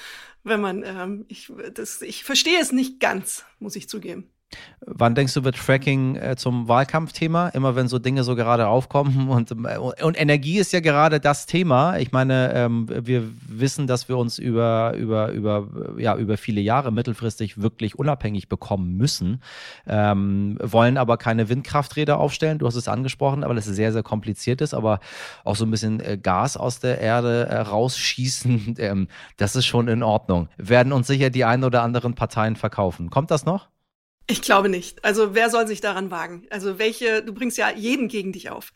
wenn 0.43 0.59
man, 0.59 0.83
ähm, 0.83 1.25
ich, 1.29 1.51
das, 1.73 2.01
ich 2.01 2.23
verstehe 2.23 2.59
es 2.59 2.71
nicht 2.71 2.99
ganz, 2.99 3.45
muss 3.59 3.75
ich 3.75 3.87
zugeben. 3.89 4.29
Wann 4.89 5.15
denkst 5.15 5.33
du, 5.33 5.43
wird 5.43 5.57
Fracking 5.57 6.15
äh, 6.15 6.35
zum 6.37 6.69
Wahlkampfthema? 6.69 7.49
Immer 7.49 7.75
wenn 7.75 7.89
so 7.89 7.99
Dinge 7.99 8.23
so 8.23 8.35
gerade 8.35 8.67
aufkommen 8.67 9.27
und, 9.29 9.51
äh, 9.51 9.77
und 9.77 10.19
Energie 10.19 10.59
ist 10.59 10.71
ja 10.71 10.79
gerade 10.79 11.19
das 11.19 11.45
Thema. 11.45 11.97
Ich 11.97 12.13
meine, 12.13 12.53
ähm, 12.53 12.87
wir 12.87 13.29
wissen, 13.47 13.87
dass 13.87 14.07
wir 14.07 14.17
uns 14.17 14.39
über, 14.39 14.93
über, 14.95 15.31
über, 15.31 15.67
ja, 15.97 16.15
über 16.15 16.37
viele 16.37 16.61
Jahre 16.61 16.91
mittelfristig 16.91 17.61
wirklich 17.61 17.99
unabhängig 17.99 18.47
bekommen 18.47 18.95
müssen, 18.95 19.41
ähm, 19.87 20.57
wollen 20.61 20.97
aber 20.97 21.17
keine 21.17 21.49
Windkrafträder 21.49 22.17
aufstellen. 22.17 22.59
Du 22.59 22.67
hast 22.67 22.75
es 22.75 22.87
angesprochen, 22.87 23.43
aber 23.43 23.55
das 23.55 23.67
ist 23.67 23.75
sehr, 23.75 23.91
sehr 23.91 24.03
kompliziert 24.03 24.61
ist, 24.61 24.73
aber 24.73 25.01
auch 25.43 25.57
so 25.57 25.65
ein 25.65 25.71
bisschen 25.71 25.99
äh, 25.99 26.17
Gas 26.17 26.55
aus 26.55 26.79
der 26.79 27.01
Erde 27.01 27.49
rausschießen, 27.49 28.75
ähm, 28.79 29.07
das 29.35 29.57
ist 29.57 29.65
schon 29.65 29.89
in 29.89 30.03
Ordnung. 30.03 30.47
Werden 30.57 30.93
uns 30.93 31.07
sicher 31.07 31.29
die 31.29 31.43
ein 31.43 31.65
oder 31.65 31.83
anderen 31.83 32.15
Parteien 32.15 32.55
verkaufen. 32.55 33.09
Kommt 33.09 33.31
das 33.31 33.45
noch? 33.45 33.67
Ich 34.29 34.41
glaube 34.41 34.67
nicht. 34.67 35.03
Also 35.05 35.35
wer 35.35 35.49
soll 35.49 35.67
sich 35.67 35.79
daran 35.79 36.11
wagen? 36.11 36.45
Also 36.49 36.77
welche, 36.79 37.23
du 37.23 37.33
bringst 37.33 37.57
ja 37.57 37.71
jeden 37.71 38.09
gegen 38.09 38.33
dich 38.33 38.49
auf. 38.49 38.73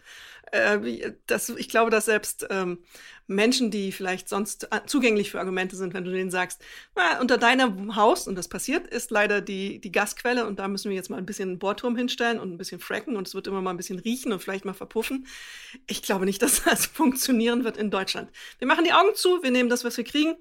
Äh, 0.52 1.14
das, 1.28 1.50
ich 1.50 1.68
glaube, 1.70 1.92
dass 1.92 2.06
selbst 2.06 2.48
ähm, 2.50 2.80
Menschen, 3.28 3.72
die 3.72 3.92
vielleicht 3.92 4.30
sonst 4.30 4.68
zugänglich 4.86 5.32
für 5.32 5.40
Argumente 5.40 5.76
sind, 5.76 5.94
wenn 5.94 6.04
du 6.04 6.12
denen 6.12 6.32
sagst, 6.32 6.62
na, 6.96 7.20
unter 7.20 7.38
deinem 7.38 7.96
Haus, 7.96 8.28
und 8.28 8.36
das 8.36 8.48
passiert, 8.48 8.88
ist 8.88 9.12
leider 9.12 9.42
die, 9.42 9.80
die 9.80 9.92
Gasquelle 9.92 10.46
und 10.46 10.60
da 10.60 10.68
müssen 10.68 10.90
wir 10.90 10.96
jetzt 10.96 11.10
mal 11.10 11.18
ein 11.18 11.26
bisschen 11.26 11.50
einen 11.50 11.60
Bohrturm 11.60 11.96
hinstellen 11.96 12.40
und 12.40 12.52
ein 12.52 12.58
bisschen 12.58 12.80
fracken 12.80 13.16
und 13.16 13.28
es 13.28 13.34
wird 13.34 13.48
immer 13.48 13.62
mal 13.62 13.72
ein 13.72 13.78
bisschen 13.78 14.00
riechen 14.00 14.34
und 14.34 14.42
vielleicht 14.42 14.66
mal 14.66 14.74
verpuffen. 14.74 15.28
Ich 15.88 16.02
glaube 16.02 16.26
nicht, 16.26 16.42
dass 16.44 16.64
das 16.64 16.86
funktionieren 16.86 17.64
wird 17.64 17.78
in 17.78 17.92
Deutschland. 17.92 18.30
Wir 18.60 18.68
machen 18.68 18.84
die 18.86 18.94
Augen 18.94 19.16
zu, 19.16 19.42
wir 19.44 19.52
nehmen 19.52 19.70
das, 19.70 19.84
was 19.84 19.98
wir 19.98 20.04
kriegen, 20.04 20.36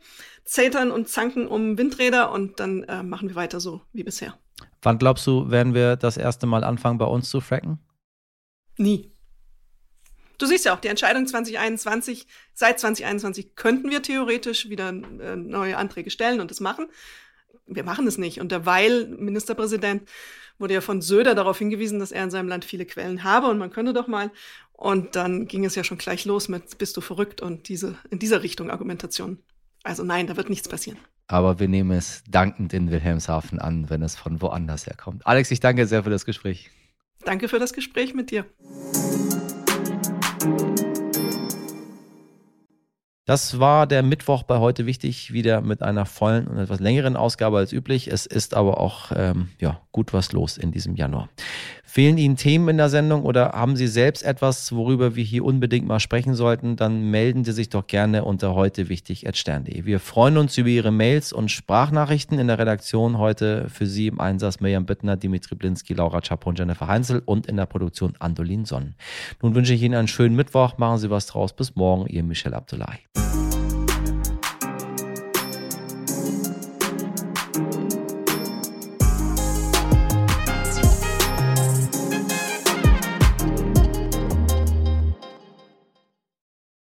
zetern 0.44 0.90
und 0.90 1.08
zanken 1.08 1.46
um 1.46 1.78
Windräder 1.78 2.32
und 2.32 2.60
dann 2.60 2.82
äh, 2.84 3.02
machen 3.02 3.28
wir 3.28 3.36
weiter 3.36 3.60
so 3.60 3.82
wie 3.92 4.04
bisher. 4.04 4.38
Wann 4.82 4.98
glaubst 4.98 5.26
du, 5.26 5.50
werden 5.50 5.74
wir 5.74 5.96
das 5.96 6.16
erste 6.16 6.46
Mal 6.46 6.64
anfangen, 6.64 6.98
bei 6.98 7.04
uns 7.04 7.28
zu 7.28 7.40
fracken? 7.40 7.78
Nie. 8.76 9.12
Du 10.38 10.46
siehst 10.46 10.64
ja 10.64 10.74
auch, 10.74 10.80
die 10.80 10.88
Entscheidung 10.88 11.26
2021, 11.26 12.26
seit 12.54 12.80
2021 12.80 13.56
könnten 13.56 13.90
wir 13.90 14.00
theoretisch 14.00 14.70
wieder 14.70 14.88
äh, 14.88 15.36
neue 15.36 15.76
Anträge 15.76 16.10
stellen 16.10 16.40
und 16.40 16.50
das 16.50 16.60
machen. 16.60 16.86
Wir 17.66 17.84
machen 17.84 18.06
es 18.06 18.16
nicht. 18.16 18.40
Und 18.40 18.50
derweil, 18.50 19.06
Ministerpräsident, 19.06 20.08
wurde 20.58 20.74
ja 20.74 20.80
von 20.80 21.02
Söder 21.02 21.34
darauf 21.34 21.58
hingewiesen, 21.58 21.98
dass 21.98 22.10
er 22.10 22.24
in 22.24 22.30
seinem 22.30 22.48
Land 22.48 22.64
viele 22.64 22.86
Quellen 22.86 23.22
habe 23.22 23.48
und 23.48 23.58
man 23.58 23.70
könnte 23.70 23.92
doch 23.92 24.06
mal. 24.06 24.30
Und 24.72 25.14
dann 25.14 25.46
ging 25.46 25.66
es 25.66 25.74
ja 25.74 25.84
schon 25.84 25.98
gleich 25.98 26.24
los 26.24 26.48
mit, 26.48 26.78
bist 26.78 26.96
du 26.96 27.02
verrückt 27.02 27.42
und 27.42 27.68
diese, 27.68 27.98
in 28.08 28.18
dieser 28.18 28.42
Richtung 28.42 28.70
Argumentation. 28.70 29.42
Also 29.82 30.04
nein, 30.04 30.26
da 30.26 30.38
wird 30.38 30.48
nichts 30.48 30.68
passieren 30.68 30.98
aber 31.30 31.60
wir 31.60 31.68
nehmen 31.68 31.92
es 31.92 32.24
dankend 32.28 32.72
in 32.72 32.90
Wilhelmshaven 32.90 33.60
an, 33.60 33.88
wenn 33.88 34.02
es 34.02 34.16
von 34.16 34.42
woanders 34.42 34.86
herkommt. 34.86 35.26
Alex, 35.26 35.50
ich 35.50 35.60
danke 35.60 35.86
sehr 35.86 36.02
für 36.02 36.10
das 36.10 36.24
Gespräch. 36.24 36.70
Danke 37.24 37.48
für 37.48 37.58
das 37.58 37.72
Gespräch 37.72 38.14
mit 38.14 38.30
dir. 38.30 38.46
Das 43.26 43.60
war 43.60 43.86
der 43.86 44.02
Mittwoch 44.02 44.42
bei 44.42 44.58
heute 44.58 44.86
wichtig, 44.86 45.32
wieder 45.32 45.60
mit 45.60 45.84
einer 45.84 46.04
vollen 46.04 46.48
und 46.48 46.58
etwas 46.58 46.80
längeren 46.80 47.14
Ausgabe 47.14 47.58
als 47.58 47.72
üblich. 47.72 48.08
Es 48.08 48.26
ist 48.26 48.54
aber 48.54 48.80
auch 48.80 49.12
ähm, 49.14 49.50
ja, 49.60 49.80
gut 49.92 50.12
was 50.12 50.32
los 50.32 50.58
in 50.58 50.72
diesem 50.72 50.96
Januar. 50.96 51.28
Fehlen 51.92 52.18
Ihnen 52.18 52.36
Themen 52.36 52.68
in 52.68 52.76
der 52.76 52.88
Sendung 52.88 53.24
oder 53.24 53.50
haben 53.50 53.74
Sie 53.74 53.88
selbst 53.88 54.22
etwas, 54.22 54.70
worüber 54.70 55.16
wir 55.16 55.24
hier 55.24 55.44
unbedingt 55.44 55.88
mal 55.88 55.98
sprechen 55.98 56.36
sollten, 56.36 56.76
dann 56.76 57.10
melden 57.10 57.42
Sie 57.42 57.50
sich 57.50 57.68
doch 57.68 57.88
gerne 57.88 58.24
unter 58.24 58.54
heute 58.54 58.88
wichtig 58.88 59.26
stern.de. 59.32 59.84
Wir 59.84 59.98
freuen 59.98 60.36
uns 60.36 60.56
über 60.56 60.68
Ihre 60.68 60.92
Mails 60.92 61.32
und 61.32 61.50
Sprachnachrichten 61.50 62.38
in 62.38 62.46
der 62.46 62.60
Redaktion 62.60 63.18
heute 63.18 63.68
für 63.68 63.86
Sie 63.86 64.06
im 64.06 64.20
Einsatz 64.20 64.60
Mirjam 64.60 64.86
Bittner, 64.86 65.16
Dimitri 65.16 65.56
Blinski, 65.56 65.94
Laura 65.94 66.20
Czapo 66.20 66.50
und 66.50 66.60
Jennifer 66.60 66.86
Heinzel 66.86 67.22
und 67.24 67.48
in 67.48 67.56
der 67.56 67.66
Produktion 67.66 68.14
Andolin 68.20 68.66
Sonnen. 68.66 68.94
Nun 69.42 69.56
wünsche 69.56 69.74
ich 69.74 69.82
Ihnen 69.82 69.96
einen 69.96 70.06
schönen 70.06 70.36
Mittwoch. 70.36 70.78
Machen 70.78 70.98
Sie 70.98 71.10
was 71.10 71.26
draus. 71.26 71.52
Bis 71.52 71.74
morgen, 71.74 72.06
Ihr 72.06 72.22
Michel 72.22 72.54
Abdullahi. 72.54 73.00